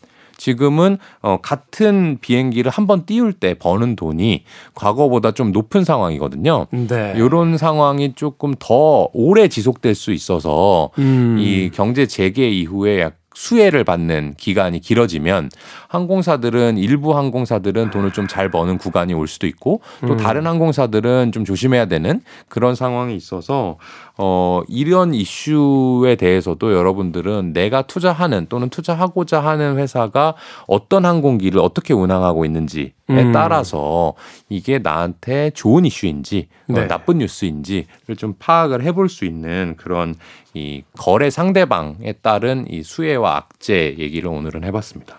지금은 0.47 0.97
어 1.21 1.37
같은 1.41 2.17
비행기를 2.21 2.69
한 2.69 2.83
번 2.83 3.05
띄울 3.05 3.31
때 3.31 3.53
버는 3.53 3.95
돈이 3.95 4.43
과거보다 4.75 5.31
좀 5.31 5.53
높은 5.53 5.85
상황이거든요. 5.85 6.67
네. 6.71 7.13
이런 7.15 7.57
상황이 7.57 8.13
조금 8.13 8.53
더 8.59 9.07
오래 9.13 9.47
지속될 9.47 9.95
수 9.95 10.11
있어서 10.11 10.89
음. 10.99 11.37
이 11.39 11.69
경제 11.73 12.05
재개 12.05 12.49
이후에 12.49 12.99
약 12.99 13.13
수혜를 13.35 13.83
받는 13.83 14.35
기간이 14.37 14.79
길어지면 14.79 15.49
항공사들은 15.87 16.77
일부 16.77 17.17
항공사들은 17.17 17.89
돈을 17.89 18.11
좀 18.11 18.27
잘 18.27 18.49
버는 18.51 18.77
구간이 18.77 19.13
올 19.13 19.27
수도 19.27 19.47
있고 19.47 19.81
또 20.01 20.13
음. 20.13 20.17
다른 20.17 20.45
항공사들은 20.45 21.31
좀 21.31 21.43
조심해야 21.45 21.85
되는 21.85 22.21
그런 22.47 22.75
상황이 22.75 23.15
있어서 23.15 23.77
어 24.15 24.61
이런 24.67 25.15
이슈에 25.15 26.15
대해서도 26.15 26.71
여러분들은 26.71 27.51
내가 27.51 27.81
투자하는 27.81 28.45
또는 28.47 28.69
투자하고자 28.69 29.39
하는 29.39 29.77
회사가 29.77 30.35
어떤 30.67 31.05
항공기를 31.05 31.59
어떻게 31.59 31.95
운항하고 31.95 32.45
있는지에 32.45 32.91
음. 33.09 33.31
따라서 33.31 34.13
이게 34.49 34.77
나한테 34.77 35.49
좋은 35.51 35.85
이슈인지 35.85 36.47
어, 36.69 36.73
네. 36.73 36.87
나쁜 36.87 37.17
뉴스인지를 37.17 38.15
좀 38.15 38.35
파악을 38.37 38.83
해볼 38.83 39.09
수 39.09 39.25
있는 39.25 39.73
그런 39.77 40.13
이 40.53 40.83
거래 40.97 41.31
상대방에 41.31 42.13
따른 42.21 42.67
이 42.69 42.83
수혜와 42.83 43.37
악재 43.37 43.95
얘기를 43.97 44.29
오늘은 44.29 44.63
해봤습니다. 44.63 45.17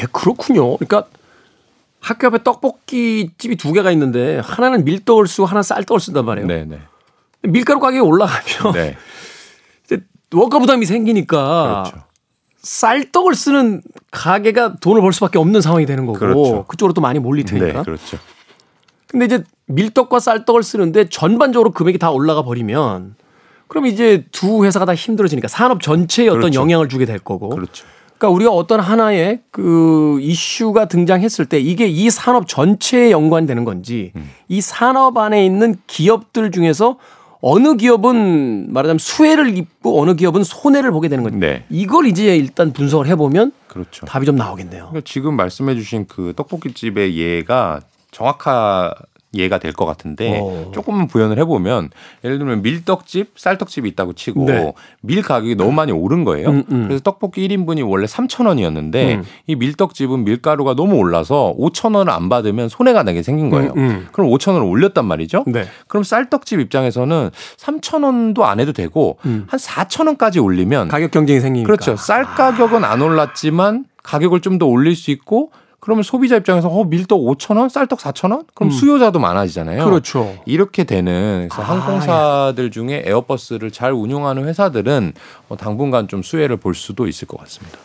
예, 0.00 0.06
그렇군요. 0.12 0.76
그러니까 0.76 1.04
학교 2.00 2.28
앞에 2.28 2.44
떡볶이 2.44 3.30
집이 3.36 3.56
두 3.56 3.72
개가 3.72 3.90
있는데 3.90 4.38
하나는 4.38 4.84
밀떡을 4.84 5.26
쓰고 5.26 5.46
하나는 5.46 5.64
쌀떡을 5.64 5.98
쓴단 5.98 6.24
말이에요. 6.24 6.46
네네. 6.46 6.78
밀가루 7.42 7.80
가격이 7.80 8.00
올라가면 8.00 8.72
네. 8.74 8.96
이제 9.84 10.00
원가 10.34 10.58
부담이 10.58 10.86
생기니까 10.86 11.84
그렇죠. 11.84 12.06
쌀떡을 12.62 13.34
쓰는 13.34 13.82
가게가 14.10 14.76
돈을 14.76 15.00
벌 15.00 15.12
수밖에 15.12 15.38
없는 15.38 15.60
상황이 15.60 15.86
되는 15.86 16.04
거고 16.06 16.18
그렇죠. 16.18 16.64
그쪽으로 16.64 16.92
또 16.92 17.00
많이 17.00 17.18
몰릴 17.18 17.44
네, 17.44 17.58
테니까. 17.58 17.82
그렇죠. 17.82 18.18
근데 19.06 19.26
이제 19.26 19.44
밀떡과 19.66 20.18
쌀떡을 20.18 20.62
쓰는데 20.62 21.08
전반적으로 21.08 21.70
금액이 21.70 21.98
다 21.98 22.10
올라가 22.10 22.42
버리면 22.42 23.14
그럼 23.68 23.86
이제 23.86 24.24
두 24.32 24.64
회사가 24.64 24.84
다 24.84 24.94
힘들어지니까 24.94 25.48
산업 25.48 25.80
전체에 25.80 26.28
어떤 26.28 26.40
그렇죠. 26.42 26.60
영향을 26.60 26.88
주게 26.88 27.04
될 27.04 27.18
거고. 27.18 27.50
그렇죠. 27.50 27.86
그러니까 28.18 28.34
우리가 28.34 28.50
어떤 28.50 28.80
하나의 28.80 29.40
그 29.50 30.18
이슈가 30.20 30.86
등장했을 30.86 31.46
때 31.46 31.58
이게 31.58 31.86
이 31.86 32.08
산업 32.10 32.48
전체에 32.48 33.10
연관되는 33.10 33.64
건지 33.64 34.12
음. 34.16 34.30
이 34.48 34.60
산업 34.60 35.18
안에 35.18 35.44
있는 35.44 35.76
기업들 35.86 36.50
중에서 36.50 36.96
어느 37.48 37.76
기업은 37.76 38.72
말하자면 38.72 38.98
수혜를 38.98 39.56
입고 39.56 40.02
어느 40.02 40.16
기업은 40.16 40.42
손해를 40.42 40.90
보게 40.90 41.08
되는 41.08 41.22
건지 41.22 41.38
네. 41.38 41.64
이걸 41.70 42.06
이제 42.06 42.36
일단 42.36 42.72
분석을 42.72 43.06
해보면 43.06 43.52
그렇죠. 43.68 44.04
답이 44.04 44.26
좀 44.26 44.34
나오겠네요. 44.34 44.88
그러니까 44.88 45.02
지금 45.04 45.34
말씀해주신 45.34 46.06
그 46.08 46.32
떡볶이집의 46.34 47.16
예가 47.16 47.82
정확한 48.10 48.90
예가 49.38 49.58
될 49.58 49.72
것 49.72 49.84
같은데 49.84 50.38
어. 50.42 50.70
조금만 50.72 51.06
부연을 51.06 51.38
해보면 51.40 51.90
예를 52.24 52.38
들면 52.38 52.62
밀떡집, 52.62 53.32
쌀떡집이 53.36 53.88
있다고 53.90 54.14
치고 54.14 54.44
네. 54.46 54.72
밀 55.02 55.22
가격이 55.22 55.54
너무 55.56 55.72
많이 55.72 55.92
오른 55.92 56.24
거예요. 56.24 56.48
음, 56.48 56.64
음. 56.70 56.84
그래서 56.86 57.02
떡볶이 57.02 57.46
1인분이 57.46 57.86
원래 57.88 58.06
3,000원이었는데 58.06 58.94
음. 59.16 59.24
이 59.46 59.54
밀떡집은 59.56 60.24
밀가루가 60.24 60.74
너무 60.74 60.96
올라서 60.96 61.54
5,000원을 61.58 62.08
안 62.10 62.28
받으면 62.28 62.68
손해가 62.68 63.02
나게 63.02 63.22
생긴 63.22 63.50
거예요. 63.50 63.72
음, 63.76 63.78
음. 63.78 64.08
그럼 64.12 64.30
5,000원을 64.30 64.68
올렸단 64.70 65.04
말이죠. 65.04 65.44
네. 65.46 65.64
그럼 65.88 66.02
쌀떡집 66.04 66.60
입장에서는 66.60 67.30
3,000원도 67.58 68.42
안 68.42 68.60
해도 68.60 68.72
되고 68.72 69.18
음. 69.26 69.46
한 69.48 69.58
4,000원까지 69.58 70.42
올리면 70.42 70.88
가격 70.88 71.10
경쟁이 71.10 71.40
생기니까. 71.40 71.66
그렇죠. 71.66 71.96
쌀 71.96 72.24
가격은 72.24 72.84
안 72.84 73.02
올랐지만 73.02 73.84
가격을 74.02 74.40
좀 74.40 74.56
더 74.58 74.64
올릴 74.66 74.96
수 74.96 75.10
있고 75.10 75.50
그러면 75.86 76.02
소비자 76.02 76.34
입장에서 76.34 76.68
어 76.68 76.82
밀떡 76.82 77.20
5천 77.20 77.58
원, 77.58 77.68
쌀떡 77.68 78.00
4천 78.00 78.32
원? 78.32 78.42
그럼 78.54 78.70
음. 78.70 78.70
수요자도 78.72 79.20
많아지잖아요. 79.20 79.84
그렇죠. 79.84 80.36
이렇게 80.44 80.82
되는 80.82 81.48
그래서 81.48 81.62
아, 81.62 81.76
항공사들 81.76 82.72
중에 82.72 83.04
에어버스를 83.06 83.70
잘 83.70 83.92
운용하는 83.92 84.48
회사들은 84.48 85.12
어, 85.48 85.56
당분간 85.56 86.08
좀 86.08 86.24
수혜를 86.24 86.56
볼 86.56 86.74
수도 86.74 87.06
있을 87.06 87.28
것 87.28 87.38
같습니다. 87.38 87.78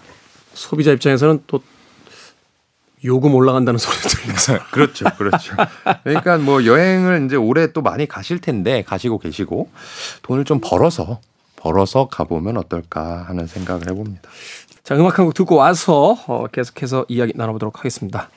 소비자 0.55 0.91
입장에서는 0.93 1.43
또 1.45 1.61
요금 3.05 3.35
올라간다는 3.35 3.77
소리 3.79 3.95
들리면서 3.97 4.57
그렇죠, 4.73 5.05
그렇죠. 5.19 5.55
그러니까 6.03 6.39
뭐 6.39 6.65
여행을 6.65 7.27
이제 7.27 7.35
올해 7.35 7.71
또 7.71 7.83
많이 7.83 8.07
가실 8.07 8.41
텐데 8.41 8.81
가시고 8.81 9.19
계시고 9.19 9.69
돈을 10.23 10.43
좀 10.45 10.59
벌어서 10.59 11.19
벌어서 11.61 12.07
가보면 12.07 12.57
어떨까 12.57 13.25
하는 13.27 13.45
생각을 13.45 13.87
해봅니다. 13.89 14.27
자, 14.84 14.96
음악 14.96 15.20
한 15.20 15.26
곡 15.26 15.34
듣고 15.34 15.56
와서 15.56 16.17
어, 16.28 16.46
계속해서 16.52 17.06
이야기 17.08 17.34
나눠보도록 17.36 17.80
하겠습니다. 17.80 18.30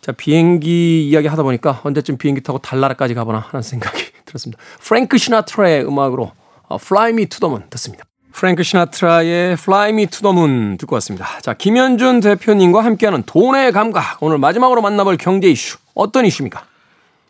자, 0.00 0.12
비행기 0.12 1.08
이야기 1.08 1.26
하다 1.26 1.42
보니까 1.42 1.80
언제쯤 1.84 2.16
비행기 2.16 2.42
타고 2.42 2.58
달나라까지 2.58 3.14
가보나 3.14 3.38
하는 3.50 3.62
생각이 3.62 4.04
들었습니다. 4.24 4.62
프랭크 4.80 5.18
시나트라의 5.18 5.84
음악으로 5.84 6.32
어, 6.68 6.76
Fly 6.80 7.10
Me 7.10 7.26
to 7.26 7.40
the 7.40 7.50
Moon 7.52 7.68
듣습니다. 7.70 8.04
프랭크 8.32 8.62
시나트라의 8.62 9.52
Fly 9.54 9.90
Me 9.90 10.06
to 10.06 10.20
the 10.22 10.32
Moon 10.34 10.78
듣고 10.78 10.94
왔습니다. 10.96 11.26
자, 11.42 11.52
김현준 11.54 12.20
대표님과 12.20 12.84
함께하는 12.84 13.24
돈의 13.24 13.72
감각. 13.72 14.22
오늘 14.22 14.38
마지막으로 14.38 14.80
만나볼 14.82 15.16
경제 15.16 15.50
이슈. 15.50 15.78
어떤 15.94 16.24
이슈입니까? 16.24 16.64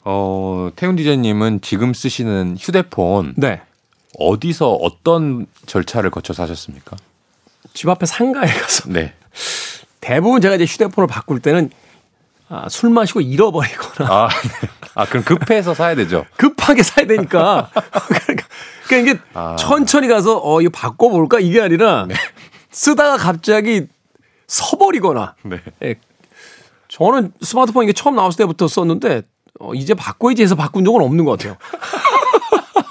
어, 0.04 0.70
태훈 0.76 0.96
디자님은 0.96 1.60
지금 1.62 1.92
쓰시는 1.94 2.56
휴대폰 2.58 3.34
네. 3.36 3.62
어디서 4.18 4.72
어떤 4.74 5.46
절차를 5.66 6.10
거쳐서 6.10 6.42
하셨습니까? 6.42 6.96
집 7.74 7.88
앞에 7.88 8.06
상가에 8.06 8.46
가서 8.46 8.88
네. 8.88 9.14
대부분 10.00 10.40
제가 10.40 10.54
이제 10.56 10.64
휴대폰을 10.64 11.06
바꿀 11.06 11.40
때는 11.40 11.70
아, 12.48 12.68
술 12.68 12.90
마시고 12.90 13.20
잃어버리거나 13.20 14.10
아, 14.10 14.28
아 14.94 15.06
그럼 15.06 15.24
급해서 15.24 15.72
사야 15.72 15.94
되죠. 15.94 16.26
급하게 16.36 16.82
사야 16.82 17.06
되니까. 17.06 17.70
그러니까, 18.24 18.46
그러니까 18.88 19.10
이게 19.10 19.20
아. 19.34 19.54
천천히 19.56 20.08
가서 20.08 20.40
어, 20.42 20.60
이거 20.60 20.70
바꿔볼까? 20.70 21.38
이게 21.38 21.60
아니라 21.60 22.08
쓰다가 22.72 23.16
갑자기 23.16 23.86
서버리거나. 24.48 25.36
네. 25.44 25.60
예. 25.84 25.94
저는 26.88 27.32
스마트폰 27.40 27.84
이게 27.84 27.92
처음 27.92 28.16
나왔을 28.16 28.38
때부터 28.38 28.66
썼는데 28.66 29.22
어, 29.60 29.74
이제 29.74 29.94
바꿔야지 29.94 30.42
해서 30.42 30.56
바꾼 30.56 30.84
적은 30.84 31.02
없는 31.02 31.24
것 31.24 31.38
같아요. 31.38 31.56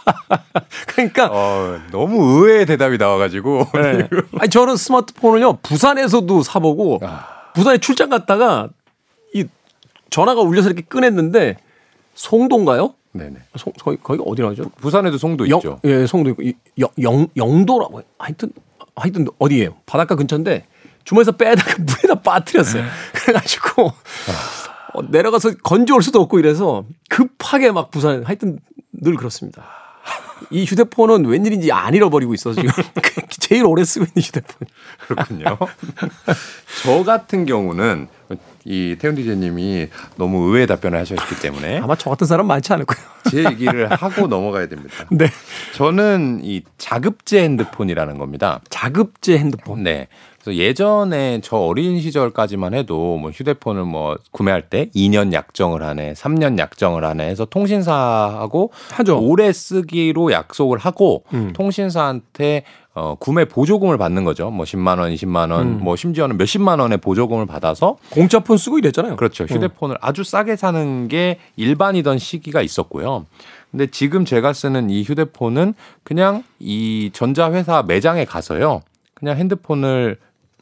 그러니까 0.87 1.29
어, 1.31 1.79
너무 1.91 2.23
의외의 2.43 2.65
대답이 2.65 2.97
나와가지고. 2.97 3.67
네. 3.73 4.07
아니 4.39 4.49
저는 4.49 4.75
스마트폰을요 4.75 5.57
부산에서도 5.61 6.41
사보고 6.43 6.99
아. 7.03 7.51
부산에 7.53 7.77
출장 7.77 8.09
갔다가 8.09 8.69
이 9.33 9.45
전화가 10.09 10.41
울려서 10.41 10.69
이렇게 10.69 10.83
꺼냈는데 10.83 11.57
송도인가요? 12.15 12.93
네네. 13.11 13.35
송, 13.57 13.73
거기 13.79 13.97
거기가 14.01 14.23
어디라고 14.27 14.51
하죠? 14.51 14.69
부산에도 14.81 15.17
송도 15.17 15.49
영, 15.49 15.57
있죠. 15.59 15.79
예, 15.83 16.05
송도 16.05 16.29
있고 16.31 16.43
이- 16.43 16.53
영, 16.79 16.89
영 17.01 17.27
영도라고 17.35 18.01
하여튼 18.19 18.51
하여튼 18.95 19.27
어디예요? 19.39 19.75
바닷가 19.85 20.15
근처인데 20.15 20.65
주머니에서 21.05 21.31
빼다가 21.33 21.75
물에다 21.81 22.21
빠뜨렸어요. 22.21 22.83
네. 22.83 22.89
그래가지고 23.13 23.91
어, 24.93 25.01
내려가서 25.09 25.53
건져올 25.63 26.03
수도 26.03 26.21
없고 26.21 26.39
이래서 26.39 26.83
급하게 27.09 27.71
막 27.71 27.89
부산 27.89 28.23
하여튼 28.25 28.59
늘 28.91 29.15
그렇습니다. 29.15 29.63
이 30.51 30.65
휴대폰은 30.65 31.25
웬일인지 31.25 31.71
안 31.71 31.93
잃어버리고 31.93 32.33
있어 32.33 32.53
지금 32.53 32.69
제일 33.39 33.65
오래 33.65 33.83
쓰고 33.83 34.05
있는 34.05 34.21
휴대폰. 34.23 34.67
그렇군요. 35.07 35.57
저 36.83 37.03
같은 37.03 37.45
경우는 37.45 38.07
이 38.65 38.95
태훈 38.99 39.15
디제님이 39.15 39.87
너무 40.15 40.47
의외의 40.47 40.67
답변을 40.67 40.99
하셨기 40.99 41.39
때문에 41.41 41.79
아마 41.79 41.95
저 41.95 42.09
같은 42.09 42.27
사람 42.27 42.47
많지 42.47 42.71
않을 42.73 42.85
거예요. 42.85 43.09
제 43.31 43.43
얘기를 43.45 43.91
하고 43.91 44.27
넘어가야 44.27 44.67
됩니다. 44.67 44.93
네. 45.11 45.27
저는 45.73 46.41
이 46.43 46.63
자급제 46.77 47.41
핸드폰이라는 47.43 48.17
겁니다. 48.17 48.61
자급제 48.69 49.37
핸드폰. 49.37 49.83
네. 49.83 50.07
그래서 50.41 50.57
예전에 50.57 51.41
저 51.41 51.57
어린 51.57 51.99
시절까지만 51.99 52.73
해도 52.73 53.17
뭐 53.17 53.31
휴대폰을 53.31 53.83
뭐 53.83 54.17
구매할 54.31 54.69
때 54.69 54.89
2년 54.95 55.33
약정을 55.33 55.83
하네, 55.83 56.13
3년 56.13 56.57
약정을 56.57 57.03
하네 57.03 57.27
해서 57.27 57.45
통신사하고 57.45 58.71
하죠. 58.91 59.19
오래 59.19 59.51
쓰기로 59.51 60.31
약속을 60.31 60.77
하고 60.77 61.23
음. 61.33 61.51
통신사한테 61.53 62.63
어, 62.95 63.15
구매 63.15 63.45
보조금을 63.45 63.97
받는 63.97 64.25
거죠. 64.25 64.49
뭐 64.49 64.65
10만 64.65 64.99
원, 64.99 65.13
20만 65.13 65.51
원, 65.51 65.67
음. 65.67 65.79
뭐 65.81 65.95
심지어는 65.95 66.37
몇십만 66.37 66.79
원의 66.79 66.97
보조금을 66.97 67.45
받아서 67.45 67.97
공짜폰 68.09 68.57
쓰고 68.57 68.79
이랬잖아요. 68.79 69.15
그렇죠. 69.15 69.45
휴대폰을 69.45 69.97
아주 70.01 70.23
싸게 70.23 70.55
사는 70.55 71.07
게 71.07 71.37
일반이던 71.55 72.17
시기가 72.17 72.61
있었고요. 72.61 73.25
근데 73.71 73.87
지금 73.87 74.25
제가 74.25 74.53
쓰는 74.53 74.89
이 74.89 75.03
휴대폰은 75.03 75.75
그냥 76.03 76.43
이 76.59 77.11
전자회사 77.13 77.83
매장에 77.87 78.25
가서요. 78.25 78.81
그냥 79.13 79.37
핸드폰을 79.37 80.17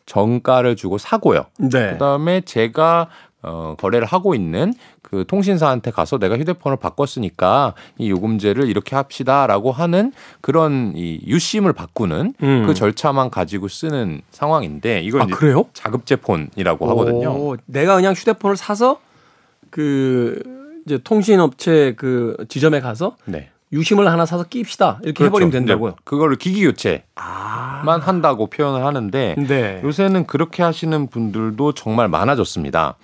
정가를 0.07 0.75
주고 0.75 0.97
사고요. 0.97 1.45
네. 1.59 1.91
그다음에 1.91 2.41
제가 2.41 3.09
어, 3.43 3.75
거래를 3.77 4.07
하고 4.07 4.33
있는 4.33 4.73
그 5.03 5.23
통신사한테 5.27 5.91
가서 5.91 6.17
내가 6.17 6.37
휴대폰을 6.37 6.77
바꿨으니까 6.77 7.75
이 7.97 8.09
요금제를 8.09 8.67
이렇게 8.67 8.95
합시다라고 8.95 9.71
하는 9.71 10.11
그런 10.41 10.93
이 10.95 11.21
유심을 11.25 11.71
바꾸는 11.73 12.33
음. 12.41 12.65
그 12.65 12.73
절차만 12.73 13.29
가지고 13.29 13.67
쓰는 13.67 14.21
상황인데 14.31 15.01
이걸 15.01 15.21
아 15.21 15.25
그래요? 15.27 15.65
자급제 15.73 16.17
폰이라고 16.17 16.89
하거든요. 16.89 17.29
오, 17.29 17.57
내가 17.67 17.95
그냥 17.95 18.13
휴대폰을 18.13 18.57
사서 18.57 18.99
그 19.69 20.41
이제 20.85 20.97
통신업체 20.97 21.93
그 21.95 22.45
지점에 22.49 22.79
가서 22.79 23.15
네. 23.25 23.49
유심을 23.73 24.07
하나 24.07 24.25
사서 24.25 24.43
끼입시다 24.45 24.99
이렇게 25.03 25.25
해버리면 25.25 25.51
된다고요. 25.51 25.95
그거를 26.03 26.37
기기 26.37 26.63
교체만 26.63 27.03
아, 27.15 27.99
한다고 28.01 28.47
표현을 28.47 28.85
하는데 28.85 29.35
네. 29.47 29.81
요새는 29.83 30.25
그렇게 30.27 30.63
하시는 30.63 31.07
분들도 31.07 31.73
정말 31.73 32.07
많아졌습니다. 32.07 32.95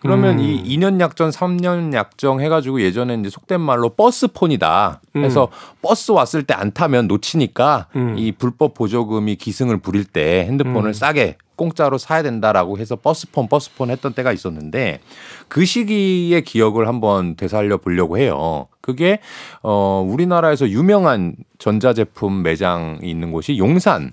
그러면 0.00 0.38
음. 0.38 0.44
이 0.44 0.76
2년 0.76 1.00
약정, 1.00 1.30
3년 1.30 1.92
약정 1.92 2.40
해가지고 2.40 2.82
예전에 2.82 3.14
이제 3.14 3.30
속된 3.30 3.60
말로 3.60 3.88
버스폰이다 3.88 5.00
해서 5.16 5.48
버스 5.82 6.12
왔을 6.12 6.44
때 6.44 6.54
안 6.54 6.72
타면 6.72 7.08
놓치니까 7.08 7.86
음. 7.96 8.14
이 8.16 8.32
불법 8.32 8.74
보조금이 8.74 9.36
기승을 9.36 9.78
부릴 9.78 10.04
때 10.04 10.44
핸드폰을 10.48 10.90
음. 10.90 10.92
싸게 10.92 11.36
공짜로 11.56 11.98
사야 11.98 12.22
된다라고 12.22 12.78
해서 12.78 12.94
버스폰 12.94 13.48
버스폰 13.48 13.90
했던 13.90 14.12
때가 14.12 14.32
있었는데 14.32 15.00
그 15.48 15.64
시기의 15.64 16.42
기억을 16.42 16.86
한번 16.86 17.34
되살려 17.34 17.76
보려고 17.78 18.18
해요. 18.18 18.68
그게 18.88 19.20
어 19.62 20.02
우리나라에서 20.08 20.68
유명한 20.70 21.36
전자제품 21.58 22.42
매장이 22.42 22.98
있는 23.02 23.32
곳이 23.32 23.58
용산 23.58 24.12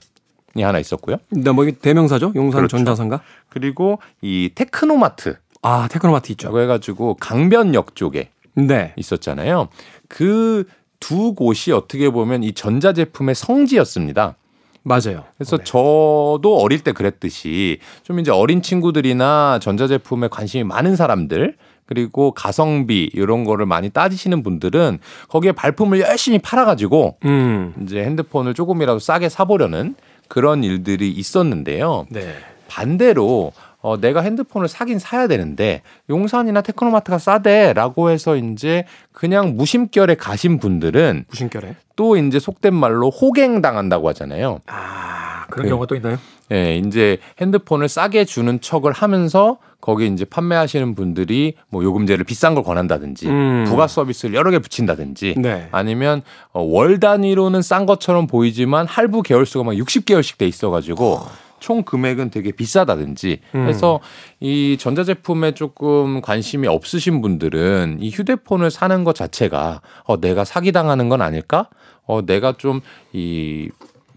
이 0.58 0.62
하나 0.62 0.80
있었고요. 0.80 1.18
근데 1.30 1.52
뭐 1.52 1.64
이게 1.64 1.78
대명사죠? 1.78 2.34
용산 2.36 2.60
그렇죠. 2.60 2.78
전자상가? 2.78 3.22
그리고 3.50 4.00
이 4.22 4.52
테크노마트 4.54 5.38
아 5.62 5.88
테크노마트 5.90 6.34
있죠. 6.34 6.48
라고 6.48 6.60
해가지고 6.60 7.16
강변역 7.16 7.96
쪽에 7.96 8.30
네. 8.56 8.94
있었잖아요. 8.98 9.70
그 10.10 10.66
두 11.00 11.34
곳이 11.36 11.72
어떻게 11.72 12.10
보면 12.10 12.44
이 12.44 12.54
전자제품의 12.54 13.36
성지였습니다. 13.36 14.36
맞아요. 14.82 15.24
그래서 15.38 15.58
네. 15.58 15.64
저도 15.64 16.58
어릴 16.60 16.84
때 16.84 16.92
그랬듯이 16.94 17.80
좀 18.04 18.20
이제 18.20 18.32
어린 18.32 18.62
친구들이나 18.62 19.60
전자제품에 19.62 20.28
관심이 20.30 20.64
많은 20.64 20.96
사람들 20.96 21.58
그리고 21.86 22.32
가성비 22.32 23.10
이런 23.14 23.44
거를 23.44 23.66
많이 23.66 23.90
따지시는 23.90 24.44
분들은 24.44 25.00
거기에 25.30 25.52
발품을 25.52 26.00
열심히 26.02 26.40
팔아가지고 26.40 27.18
음. 27.26 27.74
이제 27.84 28.04
핸드폰을 28.04 28.54
조금이라도 28.54 29.00
싸게 29.00 29.30
사보려는 29.30 29.96
그런 30.28 30.64
일들이 30.64 31.12
있었는데요. 31.12 32.08
네. 32.10 32.34
반대로 32.68 33.52
어, 33.82 34.00
내가 34.02 34.22
핸드폰을 34.22 34.68
사긴 34.68 34.98
사야 34.98 35.28
되는데 35.28 35.84
용산이나 36.10 36.62
테크노마트가 36.62 37.20
싸대라고 37.20 38.10
해서 38.10 38.36
이제 38.36 38.86
그냥 39.12 39.56
무심결에 39.56 40.16
가신 40.16 40.58
분들은 40.58 41.26
무심결에. 41.30 41.76
또 41.96 42.18
이제 42.18 42.40
속된 42.40 42.74
말로 42.74 43.12
호갱 43.12 43.62
당한다고 43.62 44.10
하잖아요. 44.10 44.62
아 44.66 45.15
그런 45.50 45.64
그- 45.66 45.70
경우가 45.70 45.86
또 45.88 45.96
있나요? 45.96 46.18
예, 46.52 46.78
이제 46.78 47.18
핸드폰을 47.42 47.88
싸게 47.90 48.26
주는 48.26 48.60
척을 48.62 48.92
하면서 48.92 49.58
거기 49.82 50.08
이제 50.08 50.26
판매하시는 50.26 50.96
분들이 50.96 51.54
뭐 51.70 51.84
요금제를 51.84 52.24
비싼 52.24 52.56
걸 52.56 52.64
권한다든지 52.64 53.28
음. 53.28 53.64
부가 53.68 53.88
서비스를 53.88 54.36
여러 54.36 54.50
개 54.52 54.60
붙인다든지 54.60 55.36
네. 55.38 55.68
아니면 55.72 56.22
어, 56.54 56.62
월 56.62 57.00
단위로는 57.00 57.62
싼 57.62 57.86
것처럼 57.86 58.26
보이지만 58.28 58.88
할부 58.88 59.22
개월수가 59.24 59.64
막 59.64 59.74
60개월씩 59.74 60.38
돼 60.38 60.48
있어가지고 60.48 61.20
총 61.60 61.84
금액은 61.84 62.30
되게 62.32 62.52
비싸다든지 62.52 63.40
음. 63.56 63.68
해서 63.68 64.00
이 64.40 64.78
전자제품에 64.80 65.54
조금 65.54 66.22
관심이 66.22 66.68
없으신 66.68 67.22
분들은 67.22 67.98
이 68.02 68.10
휴대폰을 68.12 68.70
사는 68.72 69.04
것 69.04 69.16
자체가 69.16 69.82
어, 70.04 70.20
내가 70.20 70.44
사기당하는 70.46 71.10
건 71.10 71.22
아닐까? 71.22 71.70
어, 72.06 72.24
내가 72.26 72.54
좀 72.58 72.82
이 73.14 73.70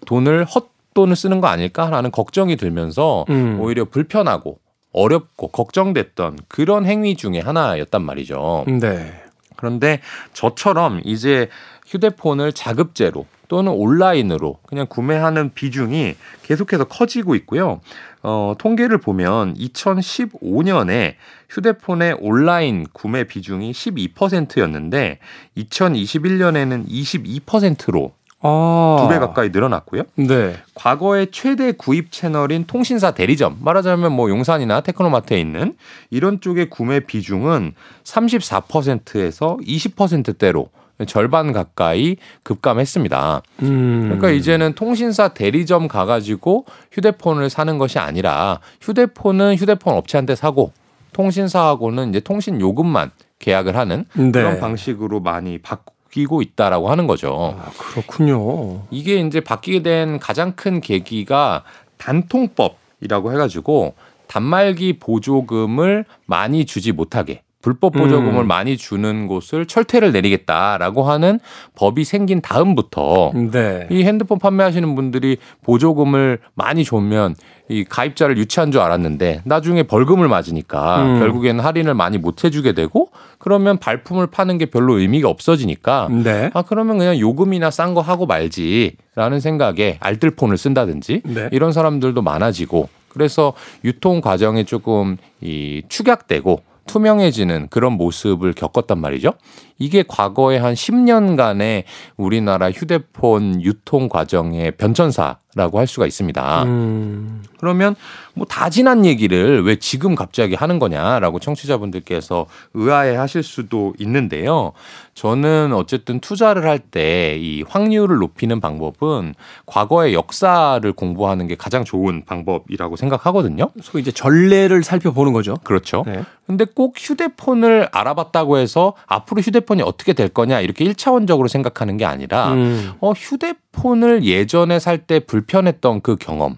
돈을 0.07 0.45
헛 0.45 0.69
돈을 0.99 1.15
쓰는 1.15 1.41
거 1.41 1.47
아닐까라는 1.47 2.11
걱정이 2.11 2.57
들면서 2.57 3.25
음. 3.31 3.61
오히려 3.61 3.85
불편하고 3.85 4.59
어렵고 4.93 5.47
걱정됐던 5.49 6.41
그런 6.49 6.87
행위 6.87 7.15
중에 7.15 7.39
하나였단 7.39 8.03
말이죠. 8.03 8.65
네. 8.67 9.23
그런데 9.55 10.01
저처럼 10.33 11.01
이제 11.05 11.49
휴대폰을 11.87 12.53
자급제로 12.53 13.27
또는 13.47 13.73
온라인으로 13.73 14.59
그냥 14.67 14.87
구매하는 14.89 15.55
비중이 15.55 16.17
계속해서 16.43 16.85
커지고 16.85 17.37
있고요. 17.37 17.81
어, 18.25 18.55
통계를 18.59 18.99
보면 18.99 19.55
2015년에 19.55 21.15
휴대폰의 21.49 22.17
온라인 22.21 22.87
구매 22.93 23.23
비중이 23.23 23.71
12%였는데 23.71 25.21
2021년에는 25.57 26.89
22%로 26.89 28.18
아. 28.41 28.99
두배 29.01 29.19
가까이 29.19 29.51
늘어났고요. 29.51 30.03
네. 30.17 30.57
과거의 30.75 31.29
최대 31.33 31.73
구입 31.73 32.13
채널인 32.13 32.67
통신사 32.67 33.11
대리점, 33.11 33.59
말하자면 33.61 34.13
뭐 34.13 34.31
용산이나 34.31 34.81
테크노마트에 34.81 35.41
있는 35.41 35.75
이런 36.11 36.41
쪽의 36.41 36.71
구매 36.71 37.01
비중은 37.01 37.73
34%에서 38.05 39.59
20%대로 39.61 40.71
절반 41.07 41.53
가까이 41.53 42.17
급감했습니다. 42.43 43.43
음. 43.63 44.01
그러니까 44.05 44.31
이제는 44.31 44.75
통신사 44.75 45.29
대리점 45.29 45.87
가가지고 45.87 46.65
휴대폰을 46.93 47.51
사는 47.51 47.79
것이 47.79 47.99
아니라 47.99 48.61
휴대폰은 48.81 49.57
휴대폰 49.57 49.95
업체한테 49.95 50.35
사고 50.35 50.73
통신사하고는 51.13 52.11
이제 52.11 52.21
통신 52.21 52.61
요금만 52.61 53.11
계약을 53.39 53.77
하는 53.77 54.05
네. 54.15 54.33
그런 54.33 54.59
방식으로 54.59 55.21
많이 55.21 55.59
바 55.59 55.79
뀌고 56.11 56.43
있다라고 56.43 56.91
하는 56.91 57.07
거죠. 57.07 57.57
아, 57.59 57.71
그렇군요. 57.77 58.83
이게 58.91 59.17
이제 59.21 59.41
바뀌게 59.41 59.83
된 59.83 60.19
가장 60.19 60.53
큰 60.53 60.81
계기가 60.81 61.65
단통법이라고 61.99 63.33
해가지고 63.33 63.95
단말기 64.27 64.99
보조금을 64.99 66.05
많이 66.27 66.65
주지 66.67 66.93
못하게 66.93 67.43
불법 67.61 67.93
보조금을 67.93 68.43
음. 68.43 68.47
많이 68.47 68.77
주는 68.77 69.27
곳을 69.27 69.67
철퇴를 69.67 70.13
내리겠다라고 70.13 71.03
하는 71.03 71.41
법이 71.75 72.05
생긴 72.05 72.41
다음부터 72.41 73.33
네. 73.51 73.89
이 73.91 74.05
핸드폰 74.05 74.39
판매하시는 74.39 74.95
분들이 74.95 75.39
보조금을 75.65 76.39
많이 76.55 76.85
주면 76.85 77.35
이 77.69 77.85
가입자를 77.85 78.39
유치한 78.39 78.73
줄 78.73 78.81
알았는데 78.81 79.43
나중에 79.45 79.83
벌금을 79.83 80.29
맞으니까 80.29 81.03
음. 81.03 81.19
결국에는 81.19 81.63
할인을 81.63 81.95
많이 81.95 82.19
못 82.19 82.45
해주게 82.45 82.73
되고 82.73 83.11
그러면 83.39 83.79
발품을 83.79 84.29
파는 84.29 84.59
게 84.59 84.67
별로 84.67 84.99
의미가 84.99 85.29
없어지니까 85.29 86.09
네. 86.11 86.51
아 86.55 86.63
그러면 86.63 86.99
그냥 86.99 87.19
요금이나 87.19 87.71
싼 87.71 87.95
거 87.95 88.01
하고 88.01 88.27
말지라는 88.27 89.41
생각에 89.41 89.99
알뜰폰을 90.01 90.59
쓴다든지 90.59 91.23
네. 91.25 91.49
이런 91.53 91.73
사람들도 91.73 92.21
많아지고 92.21 92.89
그래서 93.09 93.55
유통 93.85 94.21
과정이 94.21 94.65
조금 94.65 95.17
이 95.41 95.83
축약되고 95.89 96.63
투명해지는 96.87 97.69
그런 97.71 97.93
모습을 97.93 98.53
겪었단 98.55 98.99
말이죠. 98.99 99.35
이게 99.79 100.03
과거에 100.07 100.59
한 100.59 100.75
10년간의 100.75 101.85
우리나라 102.17 102.71
휴대폰 102.71 103.63
유통 103.63 104.09
과정의 104.09 104.73
변천사 104.73 105.39
라고 105.55 105.79
할 105.79 105.87
수가 105.87 106.07
있습니다. 106.07 106.63
음. 106.65 107.43
그러면 107.59 107.97
뭐 108.35 108.47
다 108.49 108.71
지난 108.71 109.05
얘기를 109.05 109.65
왜 109.65 109.77
지금 109.77 110.15
갑자기 110.15 110.55
하는 110.55 110.79
거냐라고 110.79 111.41
청취자분들께서 111.41 112.47
의아해 112.75 113.17
하실 113.17 113.43
수도 113.43 113.95
있는데요. 113.99 114.73
저는 115.15 115.73
어쨌든 115.75 116.21
투자를 116.21 116.65
할 116.69 116.79
때 116.91 117.37
이 117.41 117.65
확률을 117.69 118.19
높이는 118.19 118.61
방법은 118.61 119.35
과거의 119.67 120.15
역사를 120.15 120.93
공부하는 120.93 121.47
게 121.49 121.57
가장 121.57 121.85
좋은 121.85 122.25
방법이라고 122.25 122.95
생각하거든요. 122.97 123.71
소위 123.83 124.03
이제 124.03 124.13
전례를 124.13 124.83
살펴보는 124.85 125.33
거죠. 125.33 125.57
그렇죠. 125.65 126.05
네. 126.07 126.23
근데 126.47 126.65
꼭 126.65 126.95
휴대폰을 126.97 127.89
알아봤다고 127.93 128.57
해서 128.59 128.95
앞으로 129.07 129.43
휴대폰 129.43 129.68
이 129.77 129.83
어떻게 129.83 130.13
될 130.13 130.29
거냐 130.29 130.61
이렇게 130.61 130.85
1차원적으로 130.85 131.49
생각하는 131.49 131.97
게 131.97 132.05
아니라 132.05 132.53
음. 132.53 132.93
어 133.01 133.13
휴대폰을 133.13 134.25
예전에 134.25 134.79
살 134.79 134.99
때 135.07 135.21
불편했던 135.21 136.01
그 136.01 136.17
경험 136.17 136.57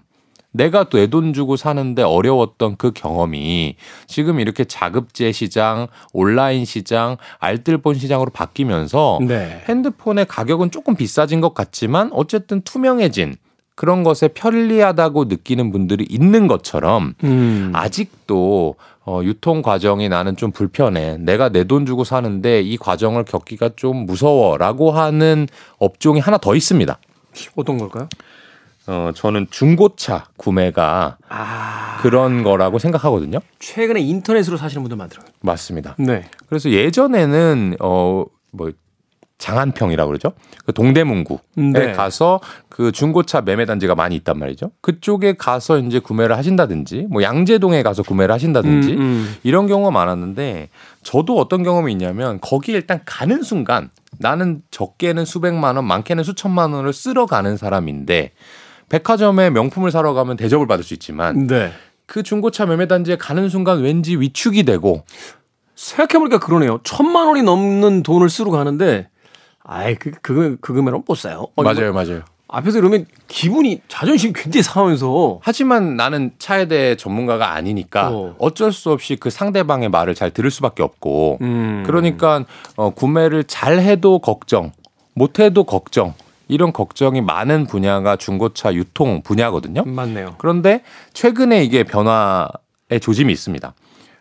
내가 0.53 0.89
내 0.89 1.07
돈 1.07 1.31
주고 1.33 1.55
사는데 1.55 2.01
어려웠던 2.03 2.75
그 2.77 2.91
경험이 2.91 3.75
지금 4.07 4.39
이렇게 4.41 4.65
자급제 4.65 5.31
시장, 5.31 5.87
온라인 6.11 6.65
시장, 6.65 7.15
알뜰폰 7.39 7.95
시장으로 7.95 8.31
바뀌면서 8.31 9.19
네. 9.25 9.63
핸드폰의 9.69 10.25
가격은 10.25 10.71
조금 10.71 10.95
비싸진 10.95 11.39
것 11.39 11.53
같지만 11.53 12.09
어쨌든 12.11 12.61
투명해진 12.61 13.35
그런 13.75 14.03
것에 14.03 14.27
편리하다고 14.27 15.25
느끼는 15.25 15.71
분들이 15.71 16.05
있는 16.09 16.47
것처럼 16.47 17.13
음. 17.23 17.71
아직도 17.73 18.75
어, 19.05 19.21
유통 19.23 19.61
과정이 19.61 20.09
나는 20.09 20.35
좀 20.35 20.51
불편해. 20.51 21.17
내가 21.17 21.49
내 21.49 21.63
돈 21.63 21.85
주고 21.85 22.03
사는데 22.03 22.61
이 22.61 22.77
과정을 22.77 23.23
겪기가 23.25 23.69
좀 23.75 24.05
무서워라고 24.05 24.91
하는 24.91 25.47
업종이 25.79 26.19
하나 26.19 26.37
더 26.37 26.53
있습니다. 26.55 26.97
어떤 27.55 27.77
걸까요? 27.77 28.09
어, 28.87 29.11
저는 29.15 29.47
중고차 29.51 30.25
구매가 30.37 31.17
아... 31.29 31.97
그런 32.01 32.43
거라고 32.43 32.79
생각하거든요. 32.79 33.39
최근에 33.59 34.01
인터넷으로 34.01 34.57
사시는 34.57 34.83
분들 34.83 34.97
많더라고요. 34.97 35.31
맞습니다. 35.41 35.95
네. 35.99 36.25
그래서 36.47 36.69
예전에는 36.69 37.77
어, 37.79 38.25
뭐 38.51 38.71
장안평이라고 39.41 40.07
그러죠. 40.07 40.33
그 40.65 40.71
동대문구에 40.71 41.39
네. 41.55 41.91
가서 41.93 42.39
그 42.69 42.91
중고차 42.91 43.41
매매 43.41 43.65
단지가 43.65 43.95
많이 43.95 44.15
있단 44.15 44.37
말이죠. 44.37 44.69
그쪽에 44.81 45.33
가서 45.33 45.79
이제 45.79 45.99
구매를 45.99 46.37
하신다든지 46.37 47.07
뭐 47.09 47.23
양재동에 47.23 47.81
가서 47.81 48.03
구매를 48.03 48.33
하신다든지 48.33 48.93
음, 48.93 48.99
음. 48.99 49.35
이런 49.43 49.65
경우가 49.65 49.89
많았는데 49.89 50.69
저도 51.03 51.39
어떤 51.39 51.63
경험이 51.63 51.91
있냐면 51.93 52.37
거기 52.39 52.71
일단 52.71 53.01
가는 53.03 53.41
순간 53.41 53.89
나는 54.19 54.61
적게는 54.69 55.25
수백만 55.25 55.75
원, 55.75 55.85
많게는 55.85 56.23
수천만 56.23 56.73
원을 56.73 56.93
쓸어 56.93 57.25
가는 57.25 57.57
사람인데 57.57 58.33
백화점에 58.89 59.49
명품을 59.49 59.89
사러 59.89 60.13
가면 60.13 60.37
대접을 60.37 60.67
받을 60.67 60.83
수 60.83 60.93
있지만 60.93 61.47
네. 61.47 61.71
그 62.05 62.21
중고차 62.21 62.67
매매 62.67 62.87
단지에 62.87 63.15
가는 63.15 63.49
순간 63.49 63.81
왠지 63.81 64.15
위축이 64.17 64.63
되고 64.63 65.03
생각해보니까 65.73 66.39
그러네요. 66.39 66.79
천만 66.83 67.25
원이 67.27 67.41
넘는 67.41 68.03
돈을 68.03 68.29
쓰러 68.29 68.51
가는데 68.51 69.09
아이 69.63 69.95
그, 69.95 70.11
그, 70.21 70.57
그 70.61 70.73
금액은 70.73 71.03
못 71.05 71.15
사요. 71.15 71.47
맞아요, 71.55 71.93
뭐, 71.93 72.03
맞아요. 72.03 72.21
앞에서 72.51 72.79
이러면 72.79 73.05
기분이 73.29 73.81
자존심 73.87 74.33
굉장히 74.33 74.61
상하면서 74.61 75.39
하지만 75.41 75.95
나는 75.95 76.31
차에 76.37 76.67
대해 76.67 76.95
전문가가 76.95 77.53
아니니까 77.53 78.09
어. 78.11 78.49
쩔수 78.53 78.91
없이 78.91 79.15
그 79.15 79.29
상대방의 79.29 79.89
말을 79.89 80.15
잘 80.15 80.31
들을 80.31 80.51
수밖에 80.51 80.83
없고 80.83 81.37
음. 81.41 81.83
그러니까 81.85 82.43
어, 82.75 82.89
구매를 82.89 83.45
잘 83.45 83.79
해도 83.79 84.19
걱정 84.19 84.73
못 85.13 85.39
해도 85.39 85.63
걱정 85.63 86.13
이런 86.49 86.73
걱정이 86.73 87.21
많은 87.21 87.67
분야가 87.67 88.17
중고차 88.17 88.73
유통 88.73 89.21
분야거든요. 89.21 89.83
맞네요. 89.85 90.35
그런데 90.37 90.83
최근에 91.13 91.63
이게 91.63 91.85
변화의 91.85 92.99
조짐이 92.99 93.31
있습니다. 93.31 93.73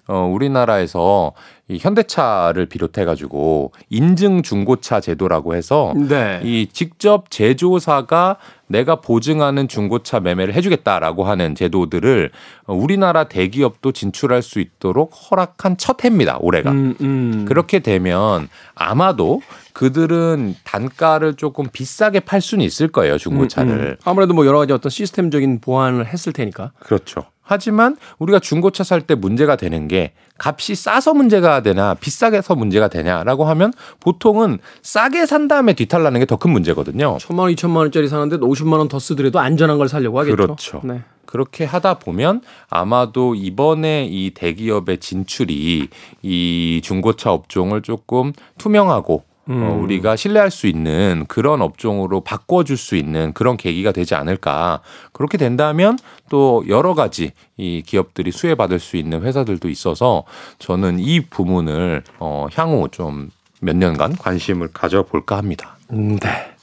어, 0.06 0.30
우리나라에서 0.32 1.32
이 1.70 1.78
현대차를 1.78 2.66
비롯해 2.66 3.04
가지고 3.04 3.70
인증 3.90 4.42
중고차 4.42 5.00
제도라고 5.00 5.54
해서 5.54 5.94
네. 5.96 6.40
이 6.42 6.68
직접 6.72 7.30
제조사가 7.30 8.38
내가 8.66 8.96
보증하는 8.96 9.68
중고차 9.68 10.18
매매를 10.18 10.52
해주겠다라고 10.54 11.24
하는 11.24 11.54
제도들을 11.54 12.30
우리나라 12.66 13.24
대기업도 13.24 13.92
진출할 13.92 14.42
수 14.42 14.58
있도록 14.58 15.12
허락한 15.12 15.76
첫 15.76 16.04
해입니다. 16.04 16.38
올해가 16.40 16.72
음, 16.72 16.96
음. 17.00 17.44
그렇게 17.46 17.78
되면 17.78 18.48
아마도 18.74 19.40
그들은 19.72 20.56
단가를 20.64 21.34
조금 21.34 21.68
비싸게 21.72 22.20
팔 22.20 22.40
수는 22.40 22.64
있을 22.64 22.88
거예요 22.88 23.16
중고차를 23.16 23.72
음, 23.72 23.80
음. 23.80 23.96
아무래도 24.04 24.34
뭐 24.34 24.44
여러 24.44 24.58
가지 24.58 24.72
어떤 24.72 24.90
시스템적인 24.90 25.60
보완을 25.60 26.06
했을 26.06 26.32
테니까 26.32 26.72
그렇죠. 26.80 27.24
하지만 27.50 27.96
우리가 28.20 28.38
중고차 28.38 28.84
살 28.84 29.00
때 29.00 29.14
문제가 29.14 29.56
되는 29.56 29.88
게 29.88 30.12
값이 30.38 30.74
싸서 30.76 31.14
문제가 31.14 31.62
되나 31.62 31.94
비싸게 31.94 32.42
서 32.42 32.54
문제가 32.54 32.86
되냐라고 32.88 33.44
하면 33.46 33.72
보통은 33.98 34.58
싸게 34.82 35.26
산 35.26 35.48
다음에 35.48 35.72
뒤탈나는 35.72 36.20
게 36.20 36.26
더 36.26 36.36
큰 36.36 36.50
문제거든요. 36.52 37.18
천만 37.20 37.44
원, 37.44 37.50
이천만 37.52 37.78
원짜리 37.82 38.08
사는데 38.08 38.36
50만 38.38 38.78
원 38.78 38.88
더 38.88 38.98
쓰더라도 38.98 39.38
안전한 39.40 39.78
걸 39.78 39.88
살려고 39.88 40.18
하겠죠. 40.20 40.36
그렇죠. 40.36 40.80
네. 40.84 41.02
그렇게 41.26 41.64
하다 41.64 41.94
보면 41.98 42.40
아마도 42.68 43.34
이번에 43.34 44.06
이 44.10 44.30
대기업의 44.34 44.98
진출이 44.98 45.88
이 46.22 46.80
중고차 46.84 47.32
업종을 47.32 47.82
조금 47.82 48.32
투명하고 48.58 49.14
어, 49.14 49.29
음. 49.50 49.62
어, 49.62 49.74
우리가 49.74 50.16
신뢰할 50.16 50.50
수 50.50 50.66
있는 50.66 51.24
그런 51.28 51.60
업종으로 51.60 52.20
바꿔줄 52.20 52.76
수 52.76 52.96
있는 52.96 53.32
그런 53.32 53.56
계기가 53.56 53.92
되지 53.92 54.14
않을까. 54.14 54.80
그렇게 55.12 55.36
된다면 55.36 55.98
또 56.28 56.64
여러 56.68 56.94
가지 56.94 57.32
이 57.56 57.82
기업들이 57.84 58.30
수혜받을 58.30 58.78
수 58.78 58.96
있는 58.96 59.22
회사들도 59.22 59.68
있어서 59.68 60.24
저는 60.58 60.98
이 61.00 61.20
부분을 61.20 62.02
어, 62.18 62.46
향후 62.54 62.88
좀 62.90 63.30
몇 63.60 63.76
년간 63.76 64.16
관심을 64.16 64.68
가져볼까 64.72 65.36
합니다. 65.36 65.76
음, 65.92 66.18
네. 66.18 66.54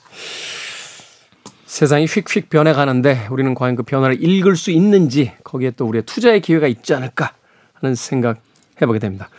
세상이 1.66 2.06
휙휙 2.06 2.50
변해가는데 2.50 3.28
우리는 3.30 3.54
과연 3.54 3.76
그 3.76 3.84
변화를 3.84 4.24
읽을 4.24 4.56
수 4.56 4.72
있는지 4.72 5.34
거기에 5.44 5.72
또 5.72 5.86
우리의 5.86 6.04
투자의 6.04 6.42
기회가 6.42 6.68
있지 6.68 6.94
않을까 6.94 7.34
하는 7.74 7.94
생각 7.94 8.40
해보게 8.82 9.00
됩니다. 9.00 9.30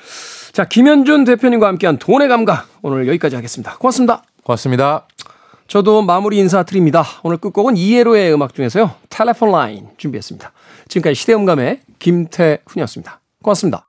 자, 0.59 0.64
김현준 0.64 1.22
대표님과 1.22 1.68
함께한 1.68 1.98
돈의 1.98 2.26
감각 2.26 2.66
오늘 2.82 3.06
여기까지 3.06 3.36
하겠습니다. 3.36 3.76
고맙습니다. 3.78 4.24
고맙습니다. 4.42 5.06
저도 5.68 6.02
마무리 6.02 6.38
인사드립니다. 6.38 7.04
오늘 7.22 7.36
끝곡은 7.36 7.76
이에로의 7.76 8.34
음악 8.34 8.54
중에서요. 8.54 8.90
텔레폰 9.09 9.52
라인 9.52 9.86
준비했습니다. 9.98 10.50
지금까지 10.88 11.14
시대음감의 11.14 11.82
김태훈이었습니다. 12.00 13.20
고맙습니다. 13.40 13.84